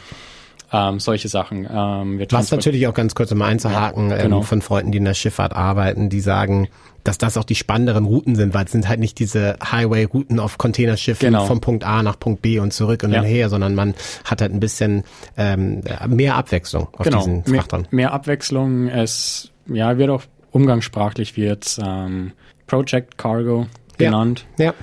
Ähm, 0.74 1.02
solche 1.02 1.28
Sachen. 1.28 1.68
Ähm, 1.70 2.26
Was 2.30 2.50
natürlich 2.52 2.88
auch 2.88 2.94
ganz 2.94 3.14
kurz 3.14 3.32
um 3.34 3.42
einzuhaken, 3.42 4.10
genau. 4.10 4.38
ähm, 4.38 4.44
von 4.44 4.62
Freunden, 4.62 4.94
die 4.94 5.00
in 5.00 5.06
der 5.06 5.14
Schifffahrt 5.16 5.54
arbeiten, 5.54 6.10
die 6.10 6.22
sagen, 6.22 6.70
dass 7.04 7.18
das 7.18 7.36
auch 7.36 7.44
die 7.44 7.56
spannenderen 7.56 8.06
Routen 8.06 8.36
sind, 8.36 8.54
weil 8.54 8.64
es 8.66 8.72
sind 8.72 8.88
halt 8.88 9.02
nicht 9.02 9.20
diese 9.20 9.58
Highway-Routen 9.70 10.40
auf 10.40 10.58
Containerschiffen 10.58 11.26
Genau. 11.26 11.46
vom 11.46 11.60
Punkt 11.60 11.84
A 11.84 12.04
nach 12.04 12.18
Punkt 12.18 12.42
B 12.42 12.60
und 12.60 12.72
zurück 12.72 13.04
und 13.04 13.10
Ja. 13.12 13.18
dann 13.18 13.26
her, 13.26 13.50
sondern 13.50 13.76
man 13.76 13.96
hat 14.24 14.42
halt 14.42 14.54
ein 14.54 14.62
bisschen 14.62 15.04
ähm, 15.36 15.82
mehr 16.08 16.36
Abwechslung 16.36 16.88
auf 16.94 17.04
genau, 17.04 17.18
diesen 17.18 17.44
mehr, 17.48 17.62
Frachtern. 17.62 17.88
mehr 17.92 18.14
Abwechslung. 18.14 18.88
Es 18.88 19.52
ja 19.68 19.98
wird 19.98 20.10
auch 20.10 20.24
umgangssprachlich 20.52 21.36
wird 21.36 21.78
ähm, 21.86 22.32
Project 22.68 23.18
Cargo 23.18 23.62
Ja. 23.62 23.68
Genannt. 24.06 24.46
Ja, 24.58 24.74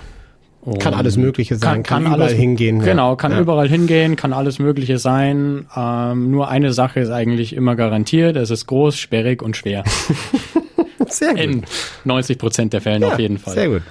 kann 0.78 0.94
alles 0.94 1.16
Mögliche 1.16 1.56
sein, 1.56 1.82
kann, 1.82 2.06
überall 2.06 2.32
hingehen. 2.32 2.80
ja. 2.80 2.84
Genau, 2.84 3.16
kann 3.16 3.32
ja. 3.32 3.40
überall 3.40 3.68
hingehen, 3.68 4.16
kann 4.16 4.32
alles 4.32 4.58
Mögliche 4.58 4.98
sein. 4.98 5.66
Ähm, 5.74 6.30
nur 6.30 6.48
eine 6.48 6.72
Sache 6.72 7.00
ist 7.00 7.10
eigentlich 7.10 7.54
immer 7.54 7.76
garantiert: 7.76 8.36
Es 8.36 8.50
ist 8.50 8.66
groß, 8.66 8.96
sperrig 8.98 9.42
und 9.42 9.56
schwer. 9.56 9.84
Sehr 11.08 11.30
gut. 11.30 11.40
In 11.40 11.64
90 12.04 12.38
Prozent 12.38 12.72
der 12.72 12.80
Fällen 12.80 13.02
ja, 13.02 13.08
auf 13.08 13.18
jeden 13.18 13.38
Fall. 13.38 13.54
Sehr 13.54 13.68
gut. 13.68 13.82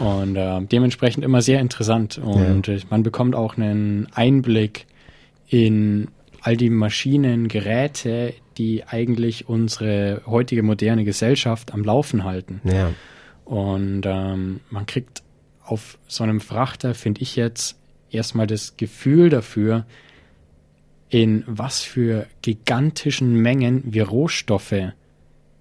Und 0.00 0.34
äh, 0.34 0.60
dementsprechend 0.62 1.24
immer 1.24 1.40
sehr 1.40 1.60
interessant. 1.60 2.18
Und 2.18 2.66
äh, 2.68 2.80
man 2.90 3.04
bekommt 3.04 3.36
auch 3.36 3.56
einen 3.56 4.08
Einblick 4.12 4.86
in 5.48 6.08
all 6.40 6.56
die 6.56 6.70
Maschinen, 6.70 7.46
Geräte, 7.46 8.34
die 8.58 8.84
eigentlich 8.86 9.48
unsere 9.48 10.22
heutige 10.26 10.64
moderne 10.64 11.04
Gesellschaft 11.04 11.72
am 11.72 11.84
Laufen 11.84 12.24
halten. 12.24 12.60
Ja. 12.64 12.90
Und 13.44 14.02
ähm, 14.04 14.60
man 14.70 14.86
kriegt 14.86 15.22
auf 15.64 15.98
so 16.06 16.24
einem 16.24 16.40
Frachter, 16.40 16.94
finde 16.94 17.22
ich 17.22 17.36
jetzt, 17.36 17.76
erstmal 18.10 18.46
das 18.46 18.76
Gefühl 18.76 19.28
dafür, 19.28 19.84
in 21.08 21.44
was 21.46 21.82
für 21.82 22.26
gigantischen 22.42 23.34
Mengen 23.34 23.82
wir 23.86 24.08
Rohstoffe 24.08 24.92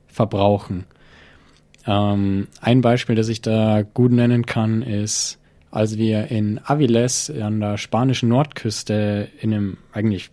verbrauchen. 0.08 0.86
Ähm, 1.86 2.48
ein 2.62 2.82
Beispiel, 2.82 3.16
das 3.16 3.30
ich 3.30 3.42
da 3.42 3.82
gut 3.82 4.12
nennen 4.12 4.46
kann, 4.46 4.82
ist, 4.82 5.40
als 5.72 5.98
wir 5.98 6.30
in 6.30 6.60
Aviles 6.64 7.30
an 7.30 7.60
der 7.60 7.78
spanischen 7.78 8.30
Nordküste 8.30 9.28
in 9.42 9.54
einem 9.54 9.78
eigentlich 9.92 10.30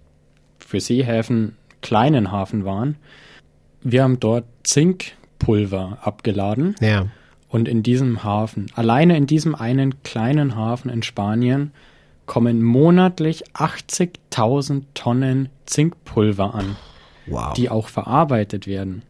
für 0.58 0.80
Seehäfen 0.80 1.56
kleinen 1.80 2.30
Hafen 2.30 2.64
waren. 2.64 2.96
Wir 3.82 4.02
haben 4.02 4.20
dort 4.20 4.44
Zinkpulver 4.62 5.98
abgeladen. 6.02 6.76
Ja. 6.80 7.06
Und 7.50 7.68
in 7.68 7.82
diesem 7.82 8.22
Hafen, 8.24 8.66
alleine 8.74 9.16
in 9.16 9.26
diesem 9.26 9.54
einen 9.54 10.02
kleinen 10.04 10.56
Hafen 10.56 10.90
in 10.90 11.02
Spanien, 11.02 11.72
kommen 12.26 12.62
monatlich 12.62 13.44
80.000 13.54 14.82
Tonnen 14.94 15.48
Zinkpulver 15.66 16.54
an, 16.54 16.76
Wow. 17.26 17.52
die 17.54 17.68
auch 17.68 17.88
verarbeitet 17.88 18.66
werden. 18.68 19.02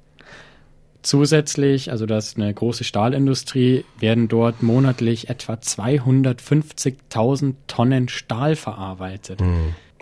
Zusätzlich, 1.02 1.90
also 1.90 2.04
das 2.06 2.28
ist 2.28 2.36
eine 2.38 2.52
große 2.52 2.84
Stahlindustrie, 2.84 3.84
werden 3.98 4.28
dort 4.28 4.62
monatlich 4.62 5.28
etwa 5.30 5.54
250.000 5.54 7.54
Tonnen 7.66 8.08
Stahl 8.08 8.56
verarbeitet. 8.56 9.40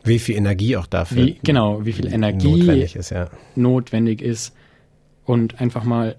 Wie 0.04 0.18
viel 0.18 0.36
Energie 0.36 0.76
auch 0.76 0.86
dafür 0.86 1.26
Wie, 1.26 1.38
genau, 1.42 1.84
wie 1.84 1.92
viel 1.92 2.12
Energie 2.12 2.48
notwendig 2.50 2.96
ist, 2.96 3.10
ja. 3.10 3.28
notwendig 3.54 4.22
ist 4.22 4.54
und 5.24 5.60
einfach 5.60 5.84
mal 5.84 6.16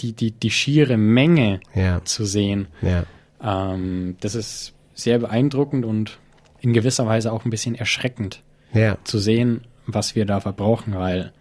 die, 0.00 0.12
die, 0.12 0.30
die 0.32 0.50
schiere 0.50 0.96
Menge 0.96 1.60
Ja. 1.74 2.04
zu 2.04 2.24
sehen. 2.24 2.68
Ja. 2.82 3.04
Ähm, 3.42 4.16
das 4.20 4.34
ist 4.34 4.72
sehr 4.94 5.18
beeindruckend 5.18 5.84
und 5.84 6.18
in 6.60 6.72
gewisser 6.72 7.06
Weise 7.06 7.32
auch 7.32 7.44
ein 7.44 7.50
bisschen 7.50 7.74
erschreckend 7.74 8.42
Ja. 8.72 8.96
zu 9.04 9.18
sehen, 9.18 9.62
was 9.86 10.14
wir 10.16 10.24
da 10.26 10.40
verbrauchen, 10.40 10.94
weil 10.94 11.32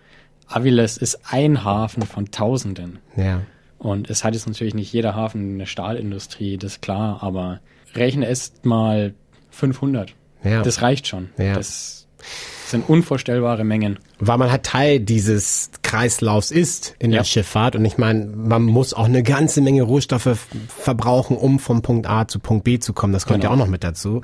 Aviles 0.47 0.97
ist 0.97 1.19
ein 1.31 1.63
Hafen 1.63 2.03
von 2.03 2.29
Tausenden. 2.31 2.99
Ja. 3.15 3.41
Und 3.79 4.09
es 4.09 4.23
hat 4.23 4.33
jetzt 4.35 4.47
natürlich 4.47 4.73
nicht 4.75 4.91
jeder 4.93 5.15
Hafen 5.15 5.55
eine 5.55 5.65
Stahlindustrie, 5.65 6.57
das 6.57 6.73
ist 6.73 6.81
klar, 6.81 7.23
aber 7.23 7.59
rechne 7.93 8.27
es 8.27 8.53
mal 8.63 9.13
500. 9.51 10.13
Ja. 10.43 10.61
Das 10.61 10.81
reicht 10.81 11.07
schon. 11.07 11.29
Ja. 11.37 11.53
Das 11.55 12.07
sind 12.67 12.87
unvorstellbare 12.89 13.63
Mengen. 13.63 13.99
weil 14.19 14.37
man 14.37 14.49
halt 14.51 14.63
Teil 14.63 14.99
dieses 15.01 15.69
Kreislaufs 15.83 16.49
ist 16.51 16.95
in 16.99 17.11
Ja. 17.11 17.19
der 17.19 17.23
Schifffahrt. 17.25 17.75
Und 17.75 17.83
ich 17.85 17.97
meine, 17.97 18.25
man 18.27 18.63
muss 18.63 18.93
auch 18.93 19.05
eine 19.05 19.23
ganze 19.23 19.61
Menge 19.61 19.83
Rohstoffe 19.83 20.37
verbrauchen, 20.69 21.35
um 21.37 21.59
vom 21.59 21.81
Punkt 21.81 22.07
A 22.09 22.27
zu 22.27 22.39
Punkt 22.39 22.63
B 22.63 22.79
zu 22.79 22.93
kommen. 22.93 23.11
Das 23.13 23.25
kommt 23.25 23.41
Genau. 23.41 23.51
ja 23.51 23.53
auch 23.55 23.59
noch 23.59 23.67
mit 23.69 23.83
dazu. 23.83 24.21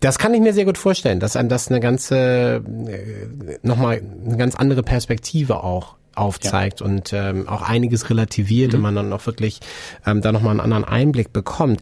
Das 0.00 0.18
kann 0.18 0.32
ich 0.34 0.40
mir 0.40 0.52
sehr 0.54 0.64
gut 0.64 0.78
vorstellen, 0.78 1.18
dass 1.20 1.36
einem 1.36 1.48
das 1.48 1.68
eine 1.68 1.80
ganze, 1.80 2.62
äh, 2.86 3.58
nochmal 3.62 4.00
eine 4.24 4.36
ganz 4.36 4.54
andere 4.54 4.82
Perspektive 4.82 5.62
auch 5.64 5.96
aufzeigt 6.14 6.82
und 6.82 7.12
ähm, 7.14 7.48
auch 7.48 7.62
einiges 7.62 8.10
relativiert 8.10 8.74
und 8.74 8.80
man 8.82 8.94
dann 8.94 9.12
auch 9.12 9.24
wirklich 9.26 9.60
ähm, 10.06 10.20
da 10.20 10.30
nochmal 10.30 10.50
einen 10.52 10.60
anderen 10.60 10.84
Einblick 10.84 11.32
bekommt. 11.32 11.80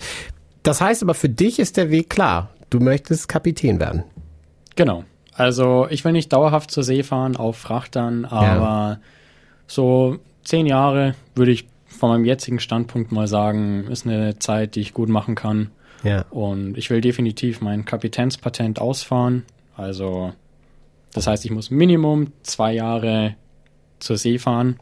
Das 0.63 0.81
heißt 0.81 1.03
aber 1.03 1.15
für 1.15 1.29
dich 1.29 1.59
ist 1.59 1.77
der 1.77 1.91
Weg 1.91 2.11
klar. 2.11 2.51
Du 2.71 2.79
möchtest 2.81 3.29
Kapitän 3.29 3.81
werden. 3.81 4.05
Genau. 4.77 5.05
Also 5.41 5.87
ich 5.89 6.05
will 6.05 6.13
nicht 6.13 6.33
dauerhaft 6.33 6.71
zur 6.71 6.85
See 6.85 7.03
fahren 7.03 7.37
auf 7.37 7.57
Frachtern, 7.57 8.27
aber 8.27 9.01
so 9.67 10.19
zehn 10.45 10.67
Jahre 10.67 11.15
würde 11.35 11.53
ich 11.53 11.67
von 11.87 12.11
meinem 12.11 12.25
jetzigen 12.27 12.61
Standpunkt 12.61 13.11
mal 13.11 13.27
sagen, 13.27 13.87
ist 13.89 14.07
eine 14.07 14.39
Zeit, 14.39 14.75
die 14.75 14.81
ich 14.81 14.93
gut 14.93 15.09
machen 15.09 15.35
kann. 15.35 15.71
Ja. 16.03 16.27
Und 16.31 16.77
ich 16.77 16.91
will 16.91 17.01
definitiv 17.01 17.63
mein 17.63 17.85
Kapitänspatent 17.87 18.81
ausfahren. 18.81 19.45
Also 19.77 20.33
das 21.15 21.27
heißt, 21.27 21.45
ich 21.47 21.51
muss 21.51 21.71
Minimum 21.71 22.33
zwei 22.43 22.73
Jahre 22.75 23.35
zur 23.99 24.19
See 24.19 24.39
fahren. 24.39 24.79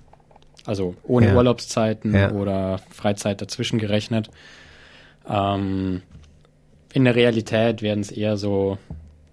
Also 0.67 0.97
ohne 1.05 1.29
Ja. 1.29 1.35
Urlaubszeiten 1.37 2.15
Ja. 2.15 2.33
oder 2.33 2.81
Freizeit 2.91 3.41
dazwischen 3.41 3.79
gerechnet. 3.79 4.29
Ähm, 5.29 6.03
in 6.93 7.05
der 7.05 7.15
Realität 7.15 7.81
werden 7.81 8.01
es 8.01 8.11
eher 8.11 8.37
so 8.37 8.79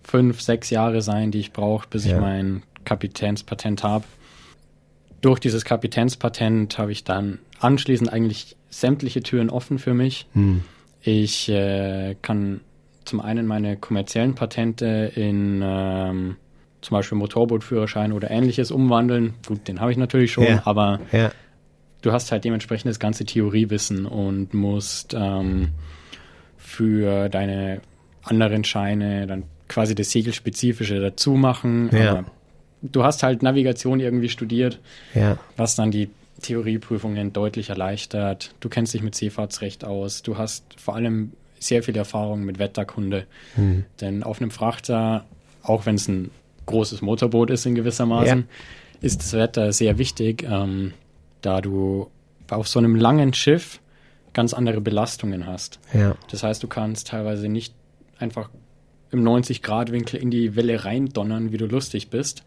fünf, 0.05 0.41
sechs 0.41 0.69
Jahre 0.69 1.01
sein, 1.01 1.31
die 1.31 1.39
ich 1.39 1.51
brauche, 1.53 1.87
bis 1.89 2.05
Ja. 2.05 2.15
ich 2.15 2.21
mein 2.21 2.63
Kapitänspatent 2.85 3.83
habe. 3.83 4.05
Durch 5.21 5.39
dieses 5.39 5.65
Kapitänspatent 5.65 6.77
habe 6.77 6.91
ich 6.91 7.03
dann 7.03 7.39
anschließend 7.59 8.11
eigentlich 8.13 8.55
sämtliche 8.69 9.23
Türen 9.23 9.49
offen 9.49 9.79
für 9.79 9.93
mich. 9.93 10.27
Hm. 10.33 10.63
Ich 11.01 11.49
äh, 11.49 12.15
kann 12.21 12.61
zum 13.05 13.19
einen 13.21 13.47
meine 13.47 13.77
kommerziellen 13.77 14.35
Patente 14.35 15.11
in 15.15 15.61
ähm, 15.63 16.35
zum 16.81 16.95
Beispiel 16.97 17.17
Motorbootführerschein 17.17 18.11
oder 18.11 18.29
ähnliches 18.29 18.69
umwandeln. 18.71 19.33
Gut, 19.47 19.67
den 19.67 19.79
habe 19.79 19.91
ich 19.91 19.97
natürlich 19.97 20.31
schon, 20.31 20.43
Ja. 20.45 20.61
aber 20.65 20.99
Ja. 21.11 21.31
du 22.01 22.11
hast 22.11 22.31
halt 22.31 22.43
dementsprechend 22.43 22.89
das 22.89 22.99
ganze 22.99 23.25
Theoriewissen 23.25 24.05
und 24.05 24.53
musst 24.53 25.15
ähm, 25.17 25.69
für 26.57 27.29
deine 27.29 27.81
anderen 28.23 28.63
Scheine 28.63 29.25
dann 29.27 29.43
quasi 29.67 29.95
das 29.95 30.11
Segelspezifische 30.11 30.99
dazu 30.99 31.31
machen. 31.33 31.89
Ja. 31.91 32.25
Du 32.81 33.03
hast 33.03 33.23
halt 33.23 33.41
Navigation 33.41 33.99
irgendwie 33.99 34.29
studiert, 34.29 34.79
Ja. 35.13 35.37
was 35.57 35.75
dann 35.75 35.91
die 35.91 36.09
Theorieprüfungen 36.41 37.33
deutlich 37.33 37.69
erleichtert. 37.69 38.53
Du 38.59 38.69
kennst 38.69 38.93
dich 38.93 39.01
mit 39.01 39.15
Seefahrtsrecht 39.15 39.83
aus. 39.85 40.21
Du 40.21 40.37
hast 40.37 40.63
vor 40.79 40.95
allem 40.95 41.31
sehr 41.59 41.81
viel 41.81 41.95
Erfahrung 41.97 42.43
mit 42.43 42.59
Wetterkunde. 42.59 43.25
Hm. 43.55 43.85
Denn 44.01 44.21
auf 44.23 44.39
einem 44.41 44.51
Frachter, 44.51 45.25
auch 45.63 45.85
wenn 45.85 45.95
es 45.95 46.07
ein 46.07 46.29
großes 46.67 47.01
Motorboot 47.01 47.49
ist 47.49 47.65
in 47.65 47.73
gewissermaßen, 47.73 48.39
Ja. 48.39 48.45
ist 49.01 49.21
das 49.21 49.33
Wetter 49.33 49.71
sehr 49.73 49.97
wichtig, 49.97 50.43
ähm, 50.47 50.93
da 51.41 51.61
du 51.61 52.09
auf 52.49 52.67
so 52.67 52.79
einem 52.79 52.95
langen 52.95 53.33
Schiff 53.33 53.79
ganz 54.33 54.53
andere 54.53 54.81
Belastungen 54.81 55.47
hast. 55.47 55.79
Ja. 55.93 56.15
Das 56.29 56.43
heißt, 56.43 56.61
du 56.61 56.67
kannst 56.67 57.07
teilweise 57.07 57.47
nicht 57.49 57.73
einfach 58.19 58.49
im 59.15 59.23
90-Grad-Winkel 59.23 60.19
in 60.19 60.29
die 60.29 60.55
Welle 60.55 60.85
reindonnern, 60.85 61.51
wie 61.51 61.57
du 61.57 61.65
lustig 61.65 62.09
bist, 62.09 62.43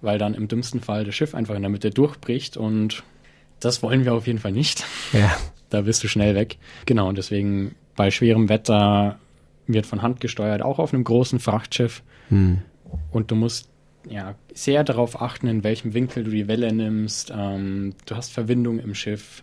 weil 0.00 0.18
dann 0.18 0.34
im 0.34 0.48
dümmsten 0.48 0.80
Fall 0.80 1.04
das 1.04 1.14
Schiff 1.14 1.34
einfach 1.34 1.54
in 1.54 1.62
der 1.62 1.70
Mitte 1.70 1.90
durchbricht 1.90 2.56
und 2.56 3.02
das 3.60 3.82
wollen 3.82 4.04
wir 4.04 4.14
auf 4.14 4.26
jeden 4.26 4.38
Fall 4.38 4.52
nicht. 4.52 4.84
Ja. 5.12 5.36
Da 5.70 5.80
bist 5.82 6.04
du 6.04 6.08
schnell 6.08 6.34
weg. 6.34 6.58
Genau, 6.86 7.08
und 7.08 7.18
deswegen 7.18 7.74
bei 7.96 8.10
schwerem 8.10 8.48
Wetter 8.48 9.18
wird 9.66 9.86
von 9.86 10.02
Hand 10.02 10.20
gesteuert, 10.20 10.62
auch 10.62 10.78
auf 10.78 10.92
einem 10.92 11.04
großen 11.04 11.40
Frachtschiff. 11.40 12.02
Hm. 12.28 12.62
Und 13.10 13.30
du 13.30 13.34
musst 13.34 13.68
ja 14.08 14.34
sehr 14.52 14.84
darauf 14.84 15.20
achten, 15.20 15.48
in 15.48 15.64
welchem 15.64 15.94
Winkel 15.94 16.24
du 16.24 16.30
die 16.30 16.46
Welle 16.48 16.72
nimmst. 16.72 17.32
Ähm, 17.34 17.94
du 18.06 18.16
hast 18.16 18.32
Verwindung 18.32 18.78
im 18.78 18.94
Schiff. 18.94 19.42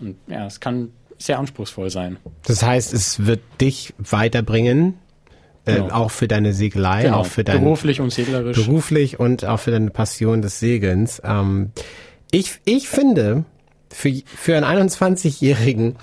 Und 0.00 0.16
ja, 0.26 0.46
es 0.46 0.60
kann 0.60 0.90
sehr 1.18 1.38
anspruchsvoll 1.38 1.90
sein. 1.90 2.18
Das 2.44 2.62
heißt, 2.62 2.92
es 2.92 3.26
wird 3.26 3.40
dich 3.60 3.94
weiterbringen, 3.98 4.94
äh, 5.64 5.74
Genau. 5.76 5.94
auch 5.94 6.10
für 6.10 6.28
deine 6.28 6.52
Segelei, 6.52 7.02
Genau. 7.04 7.18
auch 7.18 7.26
für 7.26 7.44
dein 7.44 7.62
Beruflich 7.62 8.00
und 8.00 8.10
seglerisch. 8.12 8.56
beruflich 8.56 9.18
und 9.20 9.44
auch 9.44 9.60
für 9.60 9.70
deine 9.70 9.90
Passion 9.90 10.42
des 10.42 10.60
Segelns. 10.60 11.20
Ähm, 11.24 11.70
ich, 12.30 12.60
ich 12.64 12.88
finde, 12.88 13.44
für, 13.90 14.12
für 14.24 14.56
einen 14.56 14.88
21-Jährigen 14.90 15.96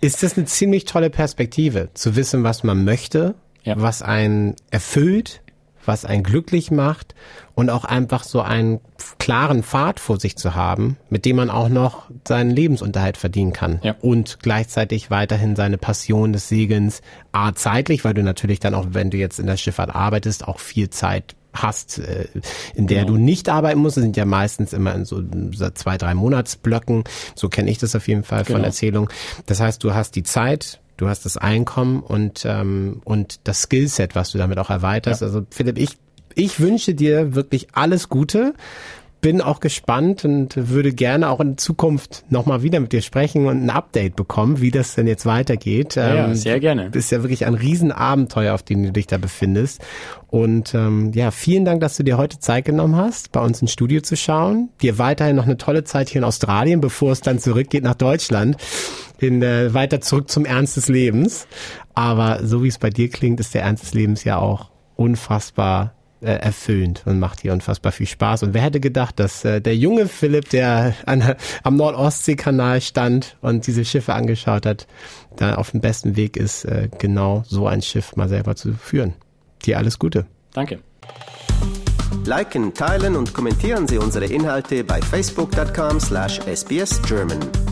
ist 0.00 0.22
das 0.22 0.36
eine 0.36 0.46
ziemlich 0.46 0.84
tolle 0.84 1.10
Perspektive, 1.10 1.90
zu 1.94 2.16
wissen, 2.16 2.42
was 2.44 2.64
man 2.64 2.84
möchte, 2.84 3.34
Ja. 3.64 3.74
was 3.80 4.02
einen 4.02 4.56
erfüllt, 4.70 5.41
was 5.84 6.04
einen 6.04 6.22
glücklich 6.22 6.70
macht 6.70 7.14
und 7.54 7.70
auch 7.70 7.84
einfach 7.84 8.24
so 8.24 8.40
einen 8.40 8.80
klaren 9.18 9.62
Pfad 9.62 10.00
vor 10.00 10.18
sich 10.20 10.36
zu 10.36 10.54
haben, 10.54 10.96
mit 11.10 11.24
dem 11.24 11.36
man 11.36 11.50
auch 11.50 11.68
noch 11.68 12.10
seinen 12.26 12.50
Lebensunterhalt 12.50 13.16
verdienen 13.16 13.52
kann 13.52 13.80
Ja. 13.82 13.96
und 14.00 14.38
gleichzeitig 14.42 15.10
weiterhin 15.10 15.56
seine 15.56 15.78
Passion 15.78 16.32
des 16.32 16.48
Segelns, 16.48 17.02
a 17.32 17.52
zeitlich, 17.54 18.04
weil 18.04 18.14
du 18.14 18.22
natürlich 18.22 18.60
dann 18.60 18.74
auch, 18.74 18.86
wenn 18.90 19.10
du 19.10 19.16
jetzt 19.16 19.38
in 19.40 19.46
der 19.46 19.56
Schifffahrt 19.56 19.94
arbeitest, 19.94 20.46
auch 20.48 20.60
viel 20.60 20.90
Zeit 20.90 21.34
hast, 21.54 21.98
äh, 21.98 22.28
in 22.74 22.86
der 22.86 23.02
Genau. 23.04 23.16
du 23.18 23.22
nicht 23.22 23.50
arbeiten 23.50 23.78
musst, 23.80 23.98
Das 23.98 24.04
sind 24.04 24.16
ja 24.16 24.24
meistens 24.24 24.72
immer 24.72 24.94
in 24.94 25.04
so 25.04 25.20
zwei, 25.74 25.98
drei 25.98 26.14
Monatsblöcken, 26.14 27.04
so 27.34 27.50
kenne 27.50 27.70
ich 27.70 27.76
das 27.76 27.94
auf 27.94 28.08
jeden 28.08 28.22
Fall 28.24 28.44
von 28.46 28.54
Genau. 28.56 28.66
Erzählung. 28.68 29.10
Das 29.46 29.60
heißt, 29.60 29.84
du 29.84 29.92
hast 29.92 30.16
die 30.16 30.22
Zeit, 30.22 30.80
du 31.02 31.08
hast 31.08 31.24
das 31.24 31.36
Einkommen 31.36 32.00
und, 32.00 32.44
ähm, 32.46 33.00
und 33.04 33.40
das 33.44 33.62
Skillset, 33.62 34.14
was 34.14 34.30
du 34.30 34.38
damit 34.38 34.58
auch 34.58 34.70
erweiterst. 34.70 35.20
Ja. 35.20 35.26
Also 35.26 35.42
Philipp, 35.50 35.76
ich, 35.76 35.96
ich 36.34 36.60
wünsche 36.60 36.94
dir 36.94 37.34
wirklich 37.34 37.68
alles 37.72 38.08
Gute. 38.08 38.54
Bin 39.20 39.40
auch 39.40 39.60
gespannt 39.60 40.24
und 40.24 40.54
würde 40.56 40.92
gerne 40.92 41.28
auch 41.28 41.38
in 41.38 41.56
Zukunft 41.56 42.24
nochmal 42.28 42.64
wieder 42.64 42.80
mit 42.80 42.92
dir 42.92 43.02
sprechen 43.02 43.46
und 43.46 43.62
ein 43.64 43.70
Update 43.70 44.16
bekommen, 44.16 44.60
wie 44.60 44.72
das 44.72 44.96
denn 44.96 45.06
jetzt 45.06 45.26
weitergeht. 45.26 45.94
Ja, 45.94 46.26
Ähm, 46.26 46.34
sehr 46.34 46.58
gerne. 46.58 46.90
ist 46.92 47.12
ja 47.12 47.22
wirklich 47.22 47.46
ein 47.46 47.54
Riesenabenteuer, 47.54 48.52
auf 48.52 48.64
dem 48.64 48.82
du 48.82 48.90
dich 48.90 49.06
da 49.06 49.18
befindest. 49.18 49.80
Und 50.26 50.74
ähm, 50.74 51.12
ja, 51.14 51.30
vielen 51.30 51.64
Dank, 51.64 51.80
dass 51.82 51.96
du 51.96 52.02
dir 52.02 52.16
heute 52.18 52.40
Zeit 52.40 52.64
genommen 52.64 52.96
hast, 52.96 53.30
bei 53.30 53.40
uns 53.40 53.60
ins 53.62 53.72
Studio 53.72 54.00
zu 54.00 54.16
schauen. 54.16 54.70
Dir 54.82 54.98
weiterhin 54.98 55.36
noch 55.36 55.44
eine 55.46 55.56
tolle 55.56 55.84
Zeit 55.84 56.08
hier 56.08 56.20
in 56.20 56.24
Australien, 56.24 56.80
bevor 56.80 57.12
es 57.12 57.20
dann 57.20 57.38
zurückgeht 57.38 57.84
nach 57.84 57.94
Deutschland. 57.94 58.56
In, 59.22 59.42
äh, 59.42 59.72
weiter 59.72 60.00
zurück 60.00 60.30
zum 60.30 60.44
Ernst 60.44 60.76
des 60.76 60.88
Lebens. 60.88 61.46
Aber 61.94 62.44
so 62.44 62.62
wie 62.62 62.68
es 62.68 62.78
bei 62.78 62.90
dir 62.90 63.08
klingt, 63.08 63.40
ist 63.40 63.54
der 63.54 63.62
Ernst 63.62 63.84
des 63.84 63.94
Lebens 63.94 64.24
ja 64.24 64.38
auch 64.38 64.70
unfassbar 64.96 65.94
äh, 66.22 66.32
erfüllend 66.34 67.02
und 67.04 67.18
macht 67.18 67.40
hier 67.40 67.52
unfassbar 67.52 67.92
viel 67.92 68.06
Spaß. 68.06 68.44
Und 68.44 68.54
wer 68.54 68.62
hätte 68.62 68.80
gedacht, 68.80 69.18
dass 69.18 69.44
äh, 69.44 69.60
der 69.60 69.76
junge 69.76 70.06
Philipp, 70.06 70.48
der 70.50 70.94
an, 71.04 71.34
am 71.62 71.76
Nordostseekanal 71.76 72.80
stand 72.80 73.36
und 73.40 73.66
diese 73.66 73.84
Schiffe 73.84 74.14
angeschaut 74.14 74.64
hat, 74.64 74.86
da 75.36 75.56
auf 75.56 75.72
dem 75.72 75.80
besten 75.80 76.16
Weg 76.16 76.36
ist, 76.36 76.64
äh, 76.64 76.88
genau 76.98 77.42
so 77.46 77.66
ein 77.66 77.82
Schiff 77.82 78.16
mal 78.16 78.28
selber 78.28 78.56
zu 78.56 78.72
führen. 78.74 79.14
Dir 79.64 79.78
alles 79.78 79.98
Gute. 79.98 80.26
Danke. 80.52 80.78
Liken, 82.24 82.72
teilen 82.74 83.16
und 83.16 83.34
kommentieren 83.34 83.88
Sie 83.88 83.98
unsere 83.98 84.26
Inhalte 84.26 84.84
bei 84.84 85.00
facebook.com 85.00 85.98
slash 85.98 86.40
sbsgerman. 86.40 87.71